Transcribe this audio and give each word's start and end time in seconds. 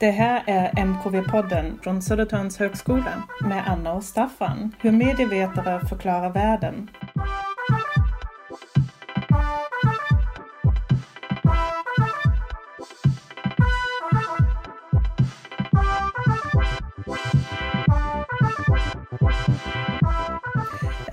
Det 0.00 0.10
här 0.10 0.42
är 0.46 0.72
MKV-podden 0.72 1.82
från 1.82 2.02
Södertörns 2.02 2.58
högskola 2.58 3.22
med 3.40 3.68
Anna 3.68 3.92
och 3.92 4.04
Staffan, 4.04 4.74
hur 4.80 4.92
medievetare 4.92 5.86
förklarar 5.86 6.30
världen. 6.30 6.90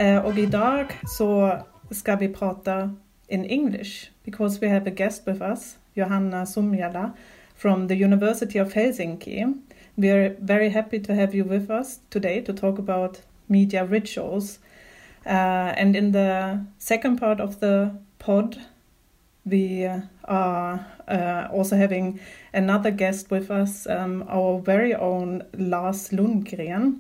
Eh, 0.06 0.26
och 0.26 0.38
idag 0.38 0.86
så 1.08 1.58
ska 1.92 2.16
vi 2.16 2.28
prata 2.28 2.96
in 3.28 3.46
English 3.46 4.12
because 4.24 4.62
we 4.62 4.70
have 4.70 4.92
a 4.92 4.94
guest 4.96 5.28
with 5.28 5.42
us, 5.42 5.78
Johanna 5.94 6.46
Sumiala 6.46 7.12
from 7.56 7.88
the 7.88 7.96
University 7.96 8.60
of 8.60 8.74
Helsinki. 8.74 9.54
We 9.96 10.12
are 10.12 10.36
very 10.40 10.70
happy 10.70 11.00
to 11.00 11.14
have 11.14 11.38
you 11.38 11.50
with 11.50 11.72
us 11.72 12.00
today 12.10 12.42
to 12.42 12.54
talk 12.54 12.80
about 12.80 13.22
media 13.48 13.86
rituals. 13.86 14.60
Uh, 15.26 15.74
and 15.82 15.96
in 15.96 16.12
the 16.12 16.60
second 16.78 17.20
part 17.20 17.40
of 17.40 17.60
the 17.60 17.92
pod, 18.20 18.58
we 19.44 19.90
are 20.24 20.86
uh, 21.08 21.48
also 21.52 21.76
having 21.78 22.20
another 22.54 22.92
guest 22.92 23.32
with 23.32 23.50
us, 23.50 23.88
um, 23.88 24.24
our 24.30 24.60
very 24.60 24.94
own 24.94 25.44
Lars 25.58 26.10
Lundgren, 26.10 27.00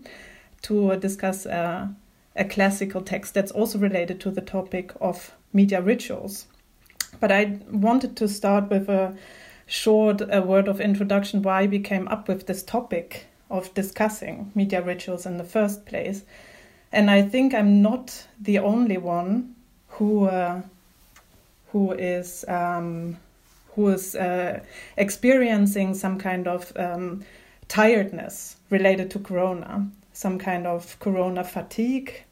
to 0.63 0.95
discuss 0.95 1.45
uh, 1.45 1.88
a 2.36 2.45
classical 2.45 3.02
text 3.02 3.33
that's 3.33 3.52
also 3.52 3.80
related 3.80 4.19
to 4.22 4.31
the 4.31 4.41
topic 4.41 4.91
of 5.00 5.31
media 5.53 5.81
rituals. 5.81 6.47
But 7.19 7.31
I 7.31 7.59
wanted 7.72 8.17
to 8.17 8.28
start 8.28 8.69
with 8.69 8.89
a 8.89 9.16
short 9.67 10.22
a 10.30 10.41
word 10.41 10.67
of 10.67 10.80
introduction 10.80 11.41
why 11.41 11.66
we 11.66 11.80
came 11.80 12.08
up 12.08 12.28
with 12.28 12.45
this 12.45 12.61
topic 12.63 13.28
of 13.50 13.73
discussing 13.73 14.52
media 14.53 14.81
rituals 14.81 15.25
in 15.25 15.38
the 15.38 15.44
first 15.44 15.86
place. 15.86 16.23
And 16.91 17.09
I 17.09 17.22
think 17.22 17.53
I'm 17.53 17.81
not 17.81 18.28
the 18.39 18.59
only 18.59 18.97
one 18.97 19.56
who 19.88 20.25
uh, 20.25 20.61
who 21.72 21.91
is 21.94 22.45
um, 22.47 23.17
who 23.75 23.89
is 23.89 24.16
uh, 24.16 24.59
experiencing 24.97 25.94
some 25.94 26.17
kind 26.17 26.47
of 26.47 26.72
um, 26.78 27.23
tiredness 27.67 28.58
related 28.69 29.11
to 29.11 29.19
Corona, 29.19 29.88
some 30.16 30.39
kind 30.39 30.66
of 30.66 30.97
Corona 30.99 31.44
fatigue, 31.44 32.23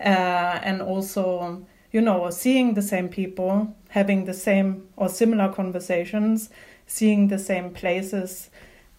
uh, 0.00 0.58
and 0.62 0.82
also 0.82 1.64
you 1.92 2.00
know 2.00 2.28
seeing 2.30 2.74
the 2.74 2.82
same 2.82 3.08
people 3.08 3.74
having 3.90 4.24
the 4.24 4.34
same 4.34 4.88
or 4.96 5.08
similar 5.08 5.52
conversations, 5.52 6.50
seeing 6.86 7.28
the 7.28 7.38
same 7.38 7.70
places. 7.70 8.50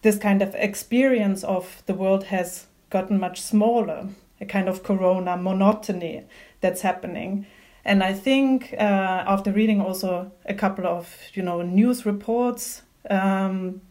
This 0.02 0.18
kind 0.18 0.40
of 0.40 0.54
experience 0.54 1.42
of 1.42 1.82
the 1.86 1.94
world 1.94 2.24
has 2.24 2.66
gotten 2.90 3.18
much 3.18 3.40
smaller, 3.40 4.08
a 4.40 4.46
kind 4.46 4.68
of 4.68 4.82
corona 4.82 5.36
monotony 5.36 6.24
that's 6.60 6.82
happening. 6.82 7.46
And 7.84 8.04
I 8.04 8.12
think 8.12 8.72
uh, 8.78 9.24
after 9.26 9.50
reading 9.50 9.80
also 9.80 10.30
a 10.46 10.54
couple 10.54 10.86
of 10.86 11.16
you 11.34 11.42
know 11.42 11.60
news 11.62 12.06
reports 12.06 12.82
um, 13.10 13.82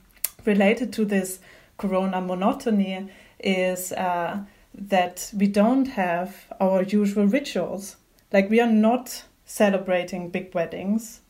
related 0.45 0.93
to 0.93 1.05
this 1.05 1.39
corona 1.77 2.21
monotony 2.21 3.09
is 3.43 3.91
uh, 3.91 4.39
that 4.73 5.31
we 5.37 5.47
don't 5.47 5.85
have 5.89 6.47
our 6.59 6.81
usual 6.81 7.27
rituals. 7.27 7.97
Like 8.31 8.49
we 8.49 8.59
are 8.59 8.71
not 8.71 9.25
celebrating 9.45 10.29
big 10.29 10.55
weddings. 10.55 11.21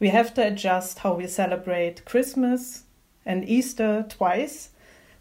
We 0.00 0.08
have 0.08 0.34
to 0.34 0.46
adjust 0.46 1.00
how 1.00 1.14
we 1.14 1.28
celebrate 1.28 2.04
Christmas 2.04 2.84
and 3.24 3.48
Easter 3.48 4.04
twice. 4.08 4.70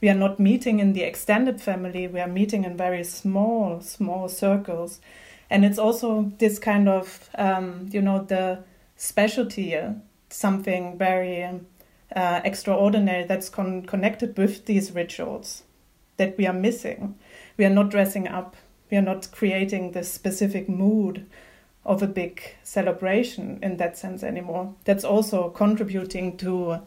We 0.02 0.10
are 0.10 0.16
not 0.16 0.40
meeting 0.40 0.80
in 0.80 0.94
the 0.94 1.04
extended 1.04 1.62
family, 1.62 2.08
we 2.08 2.20
are 2.20 2.28
meeting 2.28 2.64
in 2.64 2.76
very 2.76 3.04
small, 3.04 3.82
small 3.82 4.28
circles. 4.28 5.00
And 5.52 5.64
it's 5.64 5.78
also 5.78 6.32
this 6.40 6.58
kind 6.58 6.90
of, 6.90 7.30
um, 7.36 7.90
you 7.92 8.02
know, 8.02 8.24
the 8.24 8.64
specialty, 8.96 9.76
uh, 9.76 9.92
something 10.30 10.98
very 10.98 11.44
uh, 12.16 12.42
extraordinary 12.44 13.26
that's 13.26 13.50
con- 13.50 13.84
connected 13.84 14.36
with 14.38 14.66
these 14.66 14.92
rituals 14.94 15.64
that 16.22 16.38
we 16.38 16.46
are 16.46 16.54
missing. 16.54 17.16
We 17.58 17.66
are 17.66 17.76
not 17.80 17.90
dressing 17.90 18.28
up, 18.28 18.56
we 18.92 18.98
are 18.98 19.02
not 19.02 19.32
creating 19.32 19.92
this 19.92 20.12
specific 20.12 20.70
mood 20.70 21.26
of 21.84 22.04
a 22.04 22.08
big 22.08 22.56
celebration 22.62 23.58
in 23.64 23.78
that 23.78 23.98
sense 23.98 24.22
anymore. 24.22 24.76
That's 24.86 25.04
also 25.04 25.50
contributing 25.50 26.38
to 26.38 26.82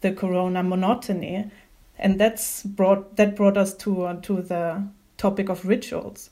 the 0.00 0.12
corona 0.12 0.64
monotony, 0.64 1.50
and 1.98 2.18
that's 2.18 2.64
brought 2.64 3.16
that 3.16 3.36
brought 3.36 3.56
us 3.56 3.74
to 3.74 4.06
uh, 4.06 4.20
to 4.22 4.42
the 4.42 4.82
topic 5.16 5.48
of 5.48 5.66
rituals 5.66 6.30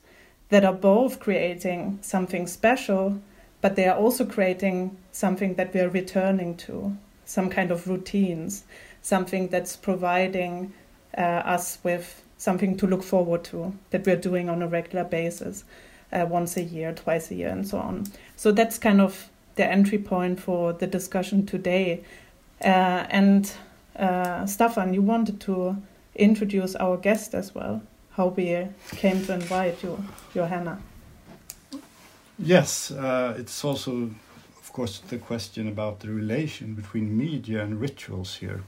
that 0.49 0.65
are 0.65 0.73
both 0.73 1.19
creating 1.19 1.99
something 2.01 2.45
special, 2.45 3.21
but 3.61 3.75
they 3.77 3.87
are 3.87 3.97
also 3.97 4.25
creating 4.25 4.97
something 5.11 5.55
that 5.55 5.73
we 5.73 5.79
are 5.79 5.89
returning 5.89 6.57
to, 6.57 6.97
some 7.23 7.49
kind 7.49 7.71
of 7.71 7.87
routines, 7.87 8.65
something 9.01 9.47
that's 9.47 9.77
providing 9.77 10.73
uh, 11.17 11.21
us 11.55 11.77
with 11.83 12.23
something 12.39 12.75
to 12.77 12.87
look 12.87 13.03
forward 13.03 13.43
to 13.43 13.71
that 13.91 14.05
we're 14.07 14.15
doing 14.15 14.49
on 14.49 14.63
a 14.63 14.67
regular 14.67 15.03
basis 15.03 15.65
uh, 16.11 16.25
once 16.27 16.57
a 16.57 16.63
year, 16.63 16.93
twice 16.93 17.29
a 17.29 17.35
year, 17.35 17.49
and 17.49 17.67
so 17.67 17.77
on. 17.77 18.05
So 18.35 18.51
that's 18.51 18.79
kind 18.79 18.99
of 18.99 19.29
the 19.55 19.65
entry 19.65 19.99
point 19.99 20.39
for 20.39 20.73
the 20.73 20.87
discussion 20.87 21.45
today. 21.45 22.03
Uh, 22.63 23.05
and 23.09 23.51
uh, 23.97 24.43
Staffan, 24.45 24.93
you 24.93 25.01
wanted 25.01 25.39
to 25.41 25.77
introduce 26.15 26.75
our 26.75 26.97
guest 26.97 27.35
as 27.35 27.53
well, 27.53 27.81
how 28.11 28.27
we 28.27 28.67
came 28.95 29.23
to 29.25 29.33
invite 29.33 29.83
you, 29.83 30.03
Johanna. 30.33 30.81
Yes, 32.37 32.91
uh, 32.91 33.35
it's 33.37 33.65
also, 33.65 34.09
of 34.57 34.71
course, 34.71 34.99
the 34.99 35.17
question 35.17 35.67
about 35.67 35.99
the 35.99 36.07
relation 36.07 36.73
between 36.73 37.17
media 37.17 37.61
and 37.61 37.81
rituals 37.81 38.37
here. 38.37 38.63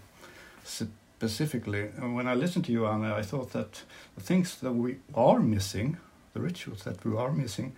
Specifically, 1.22 1.84
when 2.00 2.28
I 2.28 2.34
listened 2.34 2.66
to 2.66 2.72
you, 2.72 2.88
Anna, 2.88 3.14
I 3.14 3.22
thought 3.22 3.52
that 3.54 3.84
the 4.16 4.24
things 4.24 4.56
that 4.56 4.72
we 4.72 4.96
are 5.14 5.40
missing 5.40 5.98
the 6.34 6.40
rituals 6.40 6.82
that 6.82 7.06
we 7.06 7.16
are 7.16 7.32
missing 7.32 7.76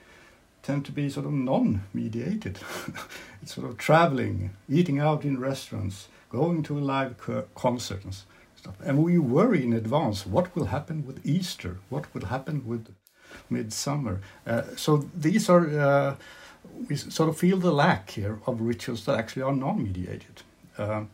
tend 0.61 0.85
to 0.85 0.93
be 0.93 1.09
sort 1.09 1.25
of 1.25 1.33
non-mediated. 1.33 2.57
it's 3.41 3.55
sort 3.55 3.69
of 3.69 3.77
traveling, 3.77 4.51
eating 4.69 4.97
out 4.97 5.25
in 5.25 5.41
restaurants, 5.41 6.07
going 6.29 6.63
to 6.63 6.79
live 6.79 7.17
concert 7.53 8.05
and 8.05 8.15
stuff. 8.55 8.75
And 8.81 9.03
we 9.03 9.17
worry 9.17 9.61
in 9.61 9.73
advance 9.73 10.25
what 10.25 10.55
will 10.55 10.67
happen 10.67 11.05
with 11.05 11.19
Easter, 11.25 11.79
what 11.89 12.05
will 12.13 12.27
happen 12.27 12.65
with 12.65 12.95
Midsummer. 13.49 14.21
Uh, 14.47 14.61
so 14.77 15.09
these 15.13 15.49
are 15.49 15.67
uh, 15.77 16.15
we 16.87 16.95
sort 16.95 17.27
of 17.27 17.37
feel 17.37 17.57
the 17.57 17.73
lack 17.73 18.11
here 18.11 18.39
of 18.47 18.61
rituals 18.61 19.03
that 19.03 19.19
actually 19.19 19.41
are 19.41 19.53
non-mediated. 19.53 20.43
Um, 20.77 21.09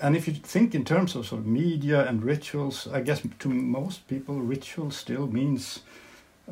and 0.00 0.16
if 0.16 0.26
you 0.26 0.34
think 0.34 0.74
in 0.74 0.84
terms 0.84 1.14
of 1.14 1.26
sort 1.26 1.40
of 1.40 1.46
media 1.46 2.06
and 2.08 2.22
rituals, 2.22 2.88
I 2.88 3.00
guess 3.00 3.22
to 3.38 3.48
most 3.48 4.08
people, 4.08 4.36
ritual 4.36 4.90
still 4.90 5.26
means 5.26 5.80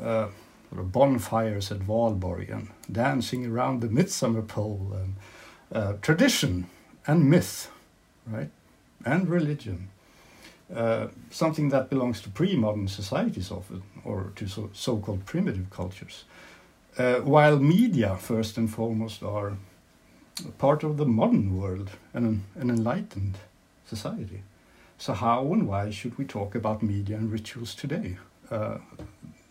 uh, 0.01 0.29
bonfires 0.73 1.73
at 1.73 1.79
Valborg 1.79 2.51
and 2.51 2.69
dancing 2.91 3.47
around 3.47 3.81
the 3.81 3.89
midsummer 3.89 4.43
pole 4.43 4.93
and 4.95 5.15
uh, 5.73 5.93
tradition 6.03 6.67
and 7.07 7.29
myth, 7.31 7.71
right, 8.27 8.51
and 9.05 9.29
religion. 9.29 9.89
Uh, 10.75 11.09
something 11.31 11.71
that 11.71 11.89
belongs 11.89 12.21
to 12.21 12.29
pre-modern 12.29 12.89
societies 12.89 13.51
often, 13.51 13.83
or 14.05 14.33
to 14.37 14.47
so- 14.47 14.71
so-called 14.75 15.25
primitive 15.25 15.71
cultures. 15.71 16.25
Uh, 16.99 17.21
while 17.21 17.59
media, 17.59 18.17
first 18.17 18.59
and 18.59 18.71
foremost, 18.71 19.23
are 19.23 19.57
part 20.59 20.83
of 20.85 20.97
the 20.97 21.07
modern 21.07 21.61
world 21.61 21.91
and 22.15 22.27
an, 22.27 22.45
an 22.55 22.71
enlightened 22.71 23.39
society. 23.87 24.43
So 24.99 25.13
how 25.13 25.53
and 25.53 25.69
why 25.69 25.91
should 25.91 26.19
we 26.19 26.25
talk 26.25 26.55
about 26.55 26.83
media 26.83 27.17
and 27.17 27.31
rituals 27.31 27.75
today? 27.75 28.19
Uh, 28.51 28.79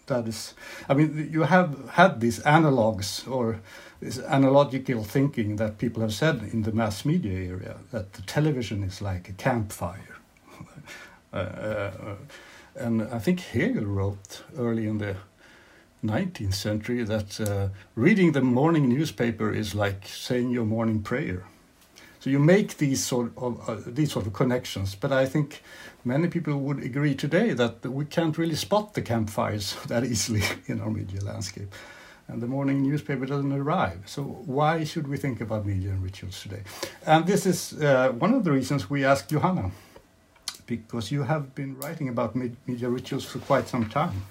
that 0.08 0.28
is 0.28 0.54
i 0.90 0.94
mean 0.94 1.30
you 1.32 1.44
have 1.44 1.90
had 1.90 2.20
these 2.20 2.40
analogs 2.40 3.30
or 3.30 3.60
this 4.00 4.20
analogical 4.20 5.04
thinking 5.04 5.58
that 5.58 5.78
people 5.78 6.02
have 6.02 6.14
said 6.14 6.50
in 6.52 6.64
the 6.64 6.72
mass 6.72 7.06
media 7.06 7.38
area 7.38 7.78
that 7.92 8.14
the 8.14 8.22
television 8.24 8.84
is 8.84 9.02
like 9.02 9.30
a 9.30 9.34
campfire 9.34 10.18
uh, 11.34 11.38
uh, 11.38 12.16
and 12.76 13.04
i 13.04 13.20
think 13.20 13.40
hegel 13.40 13.86
wrote 13.86 14.44
early 14.58 14.88
in 14.88 14.98
the 14.98 15.16
19th 16.04 16.54
century 16.54 17.04
that 17.04 17.40
uh, 17.42 17.70
reading 17.96 18.32
the 18.34 18.42
morning 18.42 18.88
newspaper 18.88 19.54
is 19.54 19.74
like 19.76 20.08
saying 20.08 20.52
your 20.52 20.66
morning 20.66 21.02
prayer 21.02 21.44
So 22.20 22.32
you 22.32 22.40
make 22.40 22.78
these 22.78 23.04
sort 23.04 23.32
of 23.38 23.70
uh, 23.70 23.78
these 23.86 24.12
sort 24.12 24.28
of 24.28 24.34
connections, 24.34 24.96
but 24.96 25.12
I 25.12 25.26
think 25.26 25.62
many 26.04 26.28
people 26.28 26.60
would 26.60 26.84
agree 26.84 27.16
today 27.16 27.54
that 27.54 27.86
we 27.86 28.06
can't 28.06 28.38
really 28.38 28.56
spot 28.56 28.94
the 28.96 29.02
campfires 29.02 29.76
that 29.88 30.04
easily 30.04 30.44
in 30.68 30.82
our 30.82 30.90
media 30.90 31.22
landscape. 31.22 31.74
And 32.28 32.42
the 32.42 32.48
morning 32.48 32.82
newspaper 32.82 33.26
doesn't 33.26 33.54
arrive. 33.54 34.00
So, 34.06 34.24
why 34.24 34.84
should 34.84 35.08
we 35.08 35.16
think 35.16 35.40
about 35.40 35.66
media 35.66 35.92
and 35.92 36.04
rituals 36.04 36.42
today? 36.42 36.64
And 37.06 37.26
this 37.26 37.46
is 37.46 37.82
uh, 37.82 38.10
one 38.10 38.34
of 38.34 38.44
the 38.44 38.52
reasons 38.52 38.90
we 38.90 39.06
asked 39.06 39.30
Johanna, 39.30 39.72
because 40.66 41.10
you 41.10 41.24
have 41.24 41.56
been 41.56 41.78
writing 41.80 42.10
about 42.10 42.36
media 42.36 42.90
rituals 42.90 43.24
for 43.24 43.40
quite 43.40 43.70
some 43.70 43.88
time. 43.88 44.24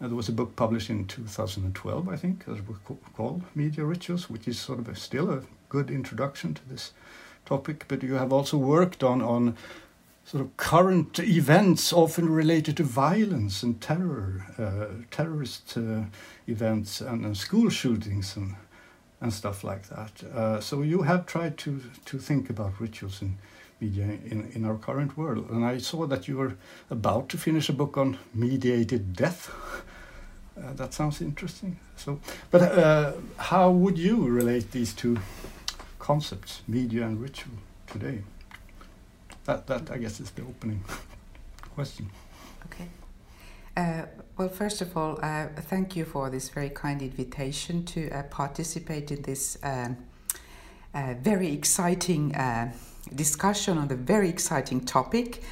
There 0.00 0.10
was 0.10 0.28
a 0.28 0.32
book 0.32 0.56
published 0.56 0.90
in 0.90 1.06
2012, 1.06 2.08
I 2.08 2.16
think, 2.16 2.44
that 2.44 2.68
was 2.68 2.78
called 3.14 3.42
Media 3.54 3.84
Rituals, 3.84 4.28
which 4.28 4.46
is 4.46 4.58
sort 4.58 4.78
of 4.78 4.88
a, 4.88 4.94
still 4.94 5.30
a 5.30 5.42
good 5.70 5.90
introduction 5.90 6.52
to 6.54 6.68
this 6.68 6.92
topic. 7.46 7.86
But 7.88 8.02
you 8.02 8.14
have 8.14 8.32
also 8.32 8.58
worked 8.58 9.02
on, 9.02 9.22
on 9.22 9.56
sort 10.26 10.42
of 10.42 10.54
current 10.58 11.18
events 11.20 11.92
often 11.92 12.28
related 12.28 12.76
to 12.76 12.82
violence 12.82 13.62
and 13.62 13.80
terror, 13.80 14.44
uh, 14.58 15.02
terrorist 15.10 15.78
uh, 15.78 16.02
events 16.46 17.00
and, 17.00 17.24
and, 17.24 17.36
school 17.36 17.70
shootings 17.70 18.36
and 18.36 18.56
and 19.18 19.32
stuff 19.32 19.64
like 19.64 19.88
that. 19.88 20.22
Uh, 20.24 20.60
so 20.60 20.82
you 20.82 21.02
have 21.02 21.24
tried 21.24 21.56
to 21.56 21.80
to 22.04 22.18
think 22.18 22.50
about 22.50 22.78
rituals 22.80 23.22
in 23.22 23.38
media 23.80 24.04
in, 24.04 24.50
in 24.54 24.64
our 24.64 24.76
current 24.76 25.16
world. 25.16 25.50
And 25.50 25.64
I 25.64 25.78
saw 25.78 26.06
that 26.06 26.28
you 26.28 26.36
were 26.36 26.56
about 26.90 27.28
to 27.30 27.38
finish 27.38 27.68
a 27.68 27.72
book 27.72 27.96
on 27.96 28.18
mediated 28.34 29.14
death. 29.14 29.50
Uh, 30.58 30.72
that 30.72 30.94
sounds 30.94 31.20
interesting. 31.20 31.78
So, 31.96 32.18
but 32.50 32.62
uh, 32.62 33.12
how 33.36 33.70
would 33.70 33.98
you 33.98 34.26
relate 34.26 34.70
these 34.70 34.94
two 34.94 35.18
concepts, 35.98 36.62
media 36.66 37.04
and 37.04 37.20
ritual, 37.20 37.52
today? 37.86 38.22
That, 39.44 39.66
that 39.66 39.90
I 39.90 39.98
guess 39.98 40.18
is 40.18 40.30
the 40.30 40.40
opening 40.40 40.82
question. 41.74 42.08
Okay. 42.72 42.88
Uh, 43.76 44.06
well, 44.38 44.48
first 44.48 44.80
of 44.80 44.96
all, 44.96 45.18
uh, 45.22 45.48
thank 45.68 45.94
you 45.94 46.06
for 46.06 46.30
this 46.30 46.48
very 46.48 46.70
kind 46.70 47.02
invitation 47.02 47.84
to 47.84 48.10
uh, 48.10 48.22
participate 48.22 49.10
in 49.10 49.20
this 49.22 49.58
um, 49.62 49.98
very 51.22 51.52
exciting 51.52 52.34
uh, 52.34 52.72
discussion 53.14 53.78
on 53.78 53.88
the 53.88 53.96
very 53.96 54.28
exciting 54.28 54.80
topic 54.80 55.42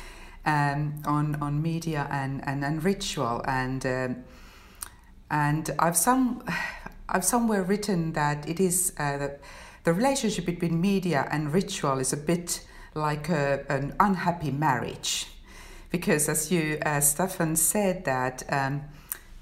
um, 0.46 1.02
on, 1.04 1.36
on 1.36 1.62
media 1.62 2.06
and, 2.10 2.46
and, 2.46 2.64
and 2.64 2.84
ritual. 2.84 3.42
And, 3.46 3.84
um, 3.86 4.16
and 5.30 5.70
I've, 5.78 5.96
some, 5.96 6.44
I've 7.08 7.24
somewhere 7.24 7.62
written 7.62 8.12
that 8.12 8.48
it 8.48 8.60
is 8.60 8.92
uh, 8.98 9.18
that 9.18 9.40
the 9.84 9.92
relationship 9.92 10.46
between 10.46 10.80
media 10.80 11.28
and 11.30 11.52
ritual 11.52 11.98
is 11.98 12.12
a 12.12 12.16
bit 12.16 12.62
like 12.94 13.28
a, 13.28 13.64
an 13.68 13.94
unhappy 14.00 14.50
marriage. 14.50 15.26
Because 15.90 16.28
as 16.28 16.50
you, 16.50 16.78
uh, 16.84 17.00
Stefan 17.00 17.56
said, 17.56 18.04
that 18.04 18.42
um, 18.48 18.82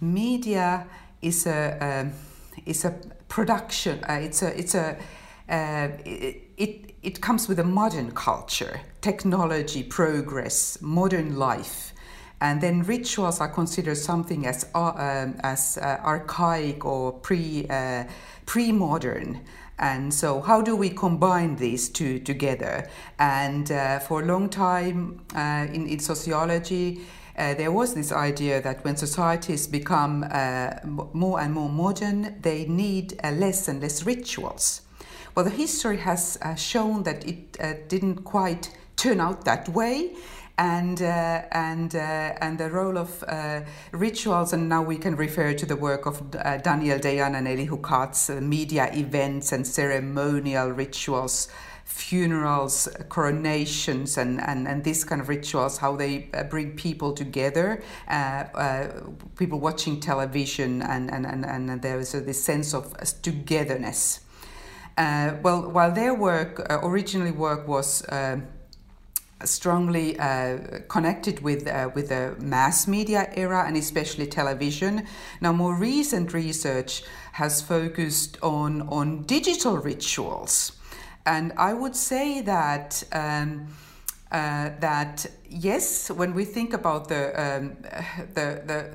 media 0.01 0.87
is 1.23 1.47
a, 1.47 1.79
um, 1.81 2.13
is 2.67 2.85
a 2.85 2.91
production, 3.29 4.05
uh, 4.05 4.15
it's 4.15 4.43
a, 4.43 4.59
it's 4.59 4.75
a, 4.75 4.97
uh, 5.53 5.89
it, 6.05 6.95
it, 7.03 7.21
comes 7.21 7.47
with 7.47 7.59
a 7.59 7.65
modern 7.65 8.11
culture, 8.13 8.81
technology, 9.03 9.83
progress, 9.83 10.79
modern 10.81 11.37
life. 11.37 11.93
And 12.41 12.61
then 12.61 12.83
rituals 12.83 13.41
are 13.41 13.49
considered 13.49 13.99
something 13.99 14.47
as, 14.47 14.67
uh, 14.75 14.93
um, 14.97 15.37
as 15.45 15.79
uh, 15.79 15.99
archaic 16.03 16.85
or 16.85 17.13
pre, 17.13 17.67
uh, 17.69 18.05
pre-modern. 18.47 19.41
And 19.79 20.13
so, 20.13 20.41
how 20.41 20.63
do 20.63 20.75
we 20.75 20.91
combine 20.91 21.57
these 21.57 21.89
two 21.89 22.19
together? 22.19 22.89
And 23.19 23.71
uh, 23.71 23.99
for 23.99 24.23
a 24.23 24.25
long 24.25 24.49
time 24.49 25.21
in, 25.35 25.87
in 25.87 25.99
sociology, 25.99 27.03
uh, 27.37 27.55
there 27.55 27.73
was 27.73 27.95
this 27.95 28.13
idea 28.13 28.61
that 28.61 28.85
when 28.85 28.97
societies 28.97 29.67
become 29.67 30.25
uh, 30.31 30.71
more 30.85 31.41
and 31.41 31.55
more 31.55 31.69
modern, 31.69 32.37
they 32.43 32.67
need 32.67 33.19
uh, 33.25 33.31
less 33.31 33.69
and 33.69 33.81
less 33.81 34.05
rituals. 34.05 34.83
Well, 35.35 35.47
the 35.47 35.51
history 35.51 35.97
has 35.97 36.39
uh, 36.43 36.55
shown 36.57 37.05
that 37.05 37.27
it 37.27 37.57
uh, 37.59 37.75
didn't 37.89 38.25
quite 38.25 38.71
turn 38.97 39.19
out 39.19 39.47
that 39.47 39.67
way. 39.71 40.15
And, 40.59 41.01
uh, 41.01 41.43
and, 41.51 41.95
uh, 41.95 41.99
and 42.43 42.59
the 42.59 42.69
role 42.69 42.99
of 42.99 43.25
uh, 43.27 43.63
rituals, 43.93 44.53
and 44.53 44.69
now 44.69 44.83
we 44.83 44.99
can 44.99 45.17
refer 45.17 45.55
to 45.55 45.65
the 45.65 45.75
work 45.75 46.05
of 46.05 46.23
uh, 46.37 46.59
Daniel 46.59 46.99
Dayan 46.99 47.35
and 47.35 47.49
Elihu 47.49 47.79
Katz, 47.81 48.29
media 48.29 48.91
events 48.93 49.53
and 49.53 49.67
ceremonial 49.67 50.69
rituals, 50.69 51.49
funerals, 51.87 52.87
coronations, 53.09 54.19
and, 54.19 54.43
and, 54.43 54.69
and 54.69 54.85
these 54.85 55.05
kind 55.05 55.23
of 55.23 55.31
rituals, 55.31 55.79
how 55.79 55.97
they 55.97 56.29
bring 56.51 56.77
people 56.77 57.15
together, 57.15 57.83
people 59.37 59.59
watching 59.59 59.99
television, 59.99 60.83
and, 60.83 61.11
and, 61.11 61.25
and, 61.25 61.47
and 61.47 61.81
there 61.81 61.99
is 61.99 62.13
this 62.13 62.45
sense 62.45 62.75
of 62.75 62.95
togetherness. 63.23 64.21
Uh, 64.97 65.35
well, 65.43 65.71
while 65.71 65.93
their 65.93 66.15
work, 66.15 66.67
uh, 66.71 66.79
originally 66.83 67.31
work 67.31 67.67
was 67.67 68.05
uh, 68.07 68.39
strongly 69.45 70.15
connected 70.89 71.41
with 71.43 71.67
uh, 71.67 71.91
with 71.95 72.09
the 72.11 72.37
mass 72.39 72.87
media 72.87 73.31
era 73.35 73.65
and 73.67 73.77
especially 73.77 74.27
television. 74.27 75.07
Now, 75.41 75.53
more 75.53 75.75
recent 75.75 76.33
research 76.33 77.03
has 77.33 77.63
focused 77.63 78.39
on 78.43 78.83
on 78.83 79.23
digital 79.23 79.79
rituals, 79.79 80.73
and 81.27 81.53
I 81.57 81.73
would 81.75 81.97
say 81.97 82.43
that. 82.43 83.03
Um, 83.13 83.69
uh, 84.33 84.71
that 84.81 85.27
yes, 85.47 86.11
when 86.11 86.33
we 86.33 86.47
think 86.47 86.73
about 86.73 87.09
the 87.09 87.39
um, 87.39 87.77
the 88.35 88.63
the 88.65 88.91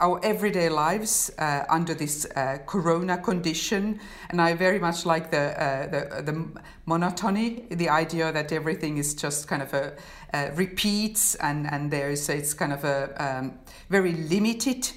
our 0.00 0.20
everyday 0.22 0.68
lives 0.68 1.30
uh, 1.38 1.64
under 1.68 1.94
this 1.94 2.26
uh, 2.36 2.58
corona 2.66 3.18
condition 3.18 4.00
and 4.30 4.40
i 4.40 4.54
very 4.54 4.78
much 4.78 5.04
like 5.04 5.30
the, 5.30 5.62
uh, 5.62 5.86
the, 5.88 6.22
the 6.22 6.48
monotony 6.86 7.66
the 7.70 7.88
idea 7.88 8.32
that 8.32 8.52
everything 8.52 8.98
is 8.98 9.14
just 9.14 9.46
kind 9.48 9.62
of 9.62 9.74
a 9.74 9.92
repeats 10.54 11.34
and 11.36 11.66
and 11.72 11.90
there's 11.90 12.28
it's 12.28 12.54
kind 12.54 12.72
of 12.72 12.84
a 12.84 13.10
um, 13.22 13.58
very 13.88 14.12
limited. 14.12 14.90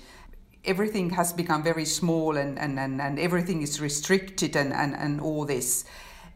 Everything 0.66 1.10
has 1.12 1.34
become 1.34 1.64
very 1.64 1.86
small 1.86 2.38
and 2.38 2.60
and, 2.60 2.80
and, 2.80 3.02
and 3.02 3.20
everything 3.20 3.62
is 3.62 3.82
restricted 3.82 4.56
and, 4.56 4.74
and, 4.74 4.96
and 4.96 5.20
all 5.22 5.46
this 5.46 5.86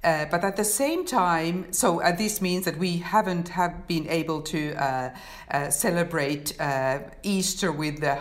uh, 0.04 0.25
but 0.25 0.44
at 0.44 0.56
the 0.56 0.63
same 0.63 1.06
time, 1.06 1.72
so 1.74 2.01
uh, 2.01 2.12
this 2.12 2.42
means 2.42 2.66
that 2.66 2.77
we 2.77 2.98
haven't 2.98 3.50
have 3.50 3.88
been 3.88 4.08
able 4.10 4.42
to 4.42 4.74
uh, 4.75 5.10
uh 5.50 5.70
celebrate 5.70 6.60
uh, 6.60 7.00
Easter 7.24 7.72
with 7.72 8.00
the 8.01 8.18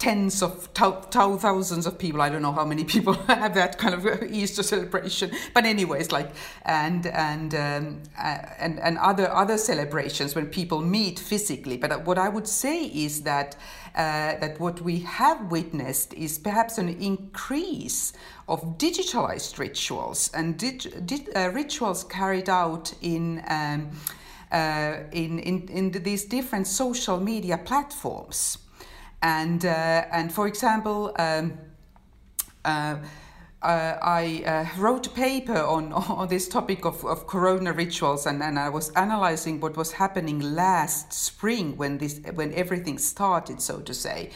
tens 0.00 0.42
of 0.42 0.64
thousands 0.74 1.86
of 1.86 1.98
people. 1.98 2.22
I 2.22 2.30
don't 2.30 2.42
know 2.42 2.52
how 2.52 2.64
many 2.64 2.84
people 2.84 3.12
have 3.28 3.54
that 3.54 3.78
kind 3.78 3.94
of 3.94 4.22
Easter 4.32 4.62
celebration, 4.62 5.30
but 5.54 5.64
anyways, 5.64 6.10
like 6.10 6.30
and 6.64 7.06
and 7.06 7.54
um, 7.54 8.02
and 8.18 8.80
and 8.80 8.98
other 8.98 9.30
other 9.30 9.58
celebrations 9.58 10.34
when 10.34 10.46
people 10.46 10.80
meet 10.80 11.18
physically. 11.18 11.76
But 11.76 12.04
what 12.04 12.18
I 12.18 12.28
would 12.28 12.48
say 12.48 12.86
is 12.86 13.22
that 13.22 13.56
uh, 13.94 14.38
that 14.40 14.58
what 14.60 14.80
we 14.80 15.00
have 15.00 15.50
witnessed 15.50 16.14
is 16.14 16.38
perhaps 16.38 16.78
an 16.78 16.88
increase 16.88 18.12
of 18.48 18.78
digitalized 18.78 19.58
rituals 19.58 20.30
and 20.34 20.56
dig- 20.58 21.06
dig- 21.06 21.30
uh, 21.34 21.50
rituals 21.52 22.04
carried 22.04 22.48
out 22.48 22.92
in, 23.02 23.42
um, 23.48 23.90
uh, 24.52 24.98
in, 25.12 25.38
in, 25.38 25.68
in 25.68 25.90
these 26.02 26.24
different 26.24 26.66
social 26.66 27.18
media 27.18 27.58
platforms. 27.58 28.58
And, 29.22 29.64
uh, 29.64 30.04
and 30.12 30.32
for 30.32 30.46
example, 30.46 31.14
um, 31.18 31.58
uh, 33.62 33.98
I 34.00 34.42
uh, 34.46 34.80
wrote 34.80 35.06
a 35.06 35.10
paper 35.10 35.58
on, 35.58 35.92
on 35.92 36.28
this 36.28 36.48
topic 36.48 36.84
of, 36.84 37.04
of 37.04 37.26
corona 37.26 37.72
rituals 37.72 38.26
and, 38.26 38.42
and 38.42 38.58
I 38.58 38.68
was 38.68 38.90
analyzing 38.90 39.60
what 39.60 39.76
was 39.76 39.92
happening 39.92 40.40
last 40.40 41.12
spring 41.12 41.76
when 41.76 41.98
this 41.98 42.20
when 42.34 42.54
everything 42.54 42.98
started 42.98 43.60
so 43.60 43.80
to 43.80 43.94
say. 43.94 44.30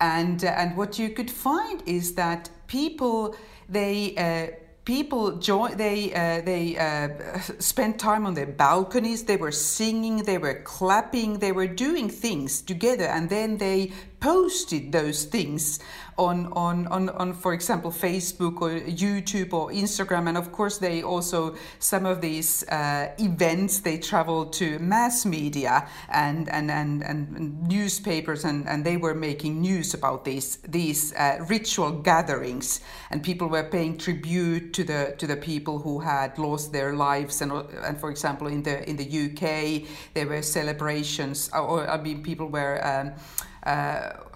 And 0.00 0.44
uh, 0.44 0.48
and 0.48 0.76
what 0.76 0.98
you 0.98 1.10
could 1.10 1.30
find 1.30 1.82
is 1.86 2.14
that 2.14 2.50
people 2.66 3.36
they 3.68 4.14
uh, 4.16 4.56
people 4.84 5.36
join 5.38 5.76
they 5.76 6.12
uh, 6.14 6.40
they 6.42 6.76
uh, 6.76 7.38
spent 7.58 7.98
time 7.98 8.26
on 8.26 8.34
their 8.34 8.46
balconies 8.46 9.24
they 9.24 9.36
were 9.36 9.52
singing 9.52 10.18
they 10.18 10.38
were 10.38 10.62
clapping 10.64 11.38
they 11.38 11.52
were 11.52 11.66
doing 11.66 12.08
things 12.08 12.62
together 12.62 13.04
and 13.04 13.30
then 13.30 13.58
they 13.58 13.92
posted 14.20 14.92
those 14.92 15.24
things 15.24 15.78
on, 16.18 16.46
on, 16.54 16.86
on, 16.86 17.10
on, 17.10 17.34
for 17.34 17.52
example, 17.52 17.90
Facebook 17.90 18.60
or 18.62 18.70
YouTube 18.70 19.52
or 19.52 19.70
Instagram. 19.70 20.28
And 20.28 20.38
of 20.38 20.50
course, 20.50 20.78
they 20.78 21.02
also, 21.02 21.56
some 21.78 22.06
of 22.06 22.20
these 22.20 22.66
uh, 22.68 23.12
events, 23.18 23.80
they 23.80 23.98
traveled 23.98 24.52
to 24.54 24.78
mass 24.78 25.26
media 25.26 25.86
and, 26.08 26.48
and, 26.48 26.70
and, 26.70 27.02
and 27.02 27.68
newspapers, 27.68 28.44
and, 28.44 28.66
and 28.66 28.84
they 28.84 28.96
were 28.96 29.14
making 29.14 29.60
news 29.60 29.92
about 29.92 30.24
these, 30.24 30.56
these 30.68 31.12
uh, 31.14 31.44
ritual 31.48 31.92
gatherings. 31.92 32.80
And 33.10 33.22
people 33.22 33.48
were 33.48 33.64
paying 33.64 33.98
tribute 33.98 34.72
to 34.74 34.84
the, 34.84 35.14
to 35.18 35.26
the 35.26 35.36
people 35.36 35.78
who 35.78 36.00
had 36.00 36.38
lost 36.38 36.72
their 36.72 36.94
lives. 36.94 37.42
And, 37.42 37.52
and 37.52 38.00
for 38.00 38.10
example, 38.10 38.46
in 38.46 38.62
the, 38.62 38.88
in 38.88 38.96
the 38.96 39.04
UK, 39.04 39.86
there 40.14 40.26
were 40.26 40.42
celebrations, 40.42 41.50
or 41.52 41.88
I 41.88 42.00
mean, 42.00 42.22
people 42.22 42.48
were. 42.48 42.80
Um, 42.86 43.12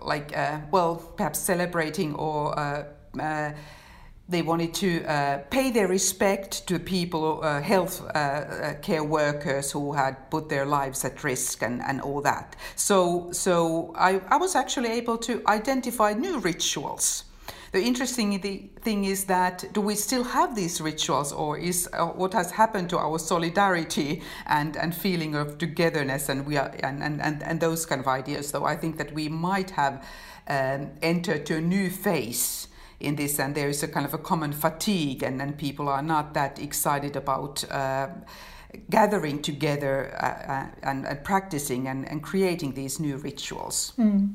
like 0.02 0.37
uh, 0.37 0.58
well 0.70 0.96
perhaps 1.16 1.38
celebrating 1.38 2.14
or 2.14 2.58
uh, 2.58 2.84
they 4.30 4.42
wanted 4.42 4.72
to 4.72 5.04
uh, 5.04 5.38
pay 5.50 5.70
their 5.72 5.88
respect 5.88 6.66
to 6.68 6.78
people, 6.78 7.40
uh, 7.42 7.60
health 7.60 8.00
uh, 8.14 8.75
care 8.80 9.02
workers 9.02 9.72
who 9.72 9.92
had 9.92 10.30
put 10.30 10.49
their 10.49 10.64
lives 10.64 11.04
at 11.04 11.25
risk 11.25 11.62
and, 11.62 11.82
and 11.82 12.00
all 12.00 12.20
that. 12.22 12.54
So, 12.76 13.32
so 13.32 13.92
I, 13.96 14.20
I 14.28 14.37
was 14.37 14.54
actually 14.54 14.90
able 14.90 15.18
to 15.18 15.42
identify 15.49 16.12
new 16.12 16.38
rituals 16.38 17.25
the 17.72 17.80
interesting 17.80 18.38
thing 18.82 19.04
is 19.04 19.24
that 19.26 19.72
do 19.72 19.80
we 19.80 19.94
still 19.94 20.24
have 20.24 20.56
these 20.56 20.80
rituals, 20.80 21.32
or 21.32 21.56
is 21.56 21.88
uh, 21.92 22.06
what 22.06 22.32
has 22.32 22.50
happened 22.50 22.90
to 22.90 22.98
our 22.98 23.18
solidarity 23.18 24.22
and, 24.46 24.76
and 24.76 24.94
feeling 24.94 25.36
of 25.36 25.58
togetherness 25.58 26.28
and 26.28 26.46
we 26.46 26.56
are 26.56 26.74
and, 26.82 27.02
and, 27.02 27.22
and, 27.22 27.42
and 27.44 27.60
those 27.60 27.86
kind 27.86 28.00
of 28.00 28.08
ideas? 28.08 28.48
So 28.48 28.64
I 28.64 28.76
think 28.76 28.98
that 28.98 29.12
we 29.14 29.28
might 29.28 29.70
have 29.70 30.04
um, 30.48 30.90
entered 31.00 31.46
to 31.46 31.58
a 31.58 31.60
new 31.60 31.90
phase 31.90 32.66
in 32.98 33.14
this, 33.16 33.38
and 33.38 33.54
there 33.54 33.68
is 33.68 33.82
a 33.84 33.88
kind 33.88 34.04
of 34.04 34.14
a 34.14 34.18
common 34.18 34.52
fatigue, 34.52 35.22
and, 35.22 35.40
and 35.40 35.56
people 35.56 35.88
are 35.88 36.02
not 36.02 36.34
that 36.34 36.58
excited 36.58 37.16
about. 37.16 37.64
Uh, 37.70 38.08
gathering 38.88 39.42
together 39.42 40.16
uh, 40.22 40.52
uh 40.52 40.66
and, 40.84 41.04
and, 41.04 41.24
practicing 41.24 41.88
and, 41.88 42.08
and, 42.08 42.22
creating 42.22 42.72
these 42.74 43.00
new 43.00 43.16
rituals. 43.16 43.92
Mm. 43.98 44.34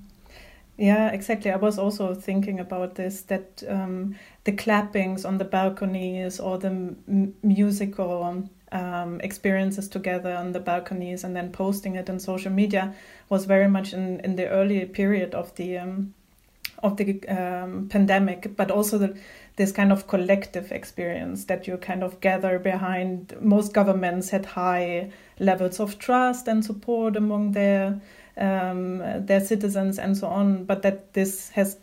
Yeah, 0.77 1.09
exactly. 1.11 1.51
I 1.51 1.55
was 1.55 1.79
also 1.79 2.13
thinking 2.13 2.59
about 2.59 2.95
this 2.95 3.21
that 3.23 3.63
um, 3.67 4.15
the 4.43 4.51
clappings 4.51 5.23
on 5.25 5.37
the 5.37 5.45
balconies 5.45 6.39
or 6.39 6.57
the 6.57 6.67
m- 6.67 7.33
musical 7.41 8.49
um, 8.71 9.21
experiences 9.21 9.87
together 9.87 10.33
on 10.35 10.51
the 10.51 10.59
balconies 10.59 11.23
and 11.23 11.33
then 11.35 11.51
posting 11.51 11.95
it 11.95 12.09
on 12.09 12.19
social 12.19 12.51
media 12.51 12.93
was 13.29 13.45
very 13.45 13.69
much 13.69 13.93
in, 13.93 14.19
in 14.21 14.35
the 14.35 14.49
early 14.49 14.85
period 14.85 15.33
of 15.33 15.55
the 15.55 15.77
um, 15.77 16.13
of 16.83 16.97
the 16.97 17.25
um, 17.29 17.87
pandemic, 17.89 18.55
but 18.57 18.69
also 18.69 18.97
the, 18.97 19.17
this 19.55 19.71
kind 19.71 19.93
of 19.93 20.07
collective 20.07 20.73
experience 20.73 21.45
that 21.45 21.67
you 21.67 21.77
kind 21.77 22.03
of 22.03 22.19
gather 22.19 22.59
behind. 22.59 23.33
Most 23.39 23.73
governments 23.73 24.29
had 24.29 24.45
high 24.45 25.09
levels 25.39 25.79
of 25.79 25.97
trust 25.99 26.47
and 26.49 26.65
support 26.65 27.15
among 27.15 27.53
their 27.53 28.01
um, 28.37 29.25
their 29.25 29.39
citizens 29.39 29.99
and 29.99 30.17
so 30.17 30.27
on, 30.27 30.65
but 30.65 30.81
that 30.81 31.13
this 31.13 31.49
has, 31.49 31.77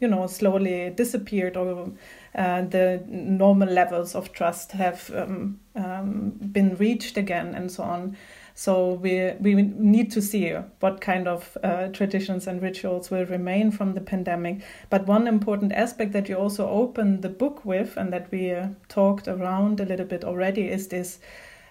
you 0.00 0.08
know, 0.08 0.26
slowly 0.26 0.90
disappeared 0.90 1.56
or 1.56 1.92
uh, 2.34 2.62
the 2.62 3.02
normal 3.06 3.68
levels 3.68 4.14
of 4.14 4.32
trust 4.32 4.72
have 4.72 5.10
um, 5.14 5.60
um, 5.76 6.30
been 6.52 6.76
reached 6.76 7.16
again 7.16 7.54
and 7.54 7.70
so 7.70 7.82
on. 7.82 8.16
So 8.54 8.94
we 8.94 9.32
we 9.40 9.54
need 9.54 10.12
to 10.12 10.20
see 10.20 10.54
what 10.80 11.00
kind 11.00 11.26
of 11.26 11.56
uh, 11.62 11.88
traditions 11.88 12.46
and 12.46 12.60
rituals 12.60 13.10
will 13.10 13.24
remain 13.24 13.70
from 13.70 13.94
the 13.94 14.00
pandemic. 14.00 14.60
But 14.90 15.06
one 15.06 15.26
important 15.26 15.72
aspect 15.72 16.12
that 16.12 16.28
you 16.28 16.36
also 16.36 16.68
open 16.68 17.22
the 17.22 17.30
book 17.30 17.64
with, 17.64 17.96
and 17.96 18.12
that 18.12 18.30
we 18.30 18.52
uh, 18.52 18.68
talked 18.88 19.26
around 19.26 19.80
a 19.80 19.86
little 19.86 20.04
bit 20.06 20.24
already, 20.24 20.68
is 20.68 20.88
this 20.88 21.18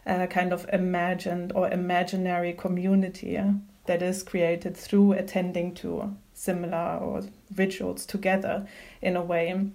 uh, 0.07 0.25
kind 0.25 0.51
of 0.53 0.65
imagined 0.73 1.51
or 1.53 1.69
imaginary 1.69 2.53
community. 2.53 3.27
Yeah? 3.33 3.53
That 3.91 4.01
is 4.01 4.23
created 4.23 4.77
through 4.77 5.11
attending 5.11 5.73
to 5.73 6.15
similar 6.33 6.97
or 7.01 7.21
rituals 7.57 8.05
together 8.05 8.65
in 9.01 9.17
a 9.17 9.21
way. 9.21 9.69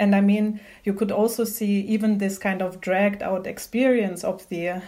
And 0.00 0.16
I 0.16 0.20
mean, 0.20 0.58
you 0.82 0.92
could 0.92 1.12
also 1.12 1.44
see 1.44 1.78
even 1.82 2.18
this 2.18 2.38
kind 2.38 2.60
of 2.60 2.80
dragged 2.80 3.22
out 3.22 3.46
experience 3.46 4.24
of 4.24 4.48
the 4.48 4.68
uh, 4.68 4.82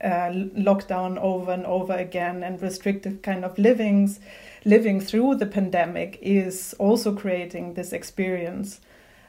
lockdown 0.00 1.18
over 1.18 1.50
and 1.50 1.66
over 1.66 1.94
again 1.94 2.44
and 2.44 2.62
restricted 2.62 3.24
kind 3.24 3.44
of 3.44 3.58
livings, 3.58 4.20
living 4.64 5.00
through 5.00 5.34
the 5.34 5.46
pandemic 5.46 6.16
is 6.22 6.76
also 6.78 7.12
creating 7.12 7.74
this 7.74 7.92
experience 7.92 8.80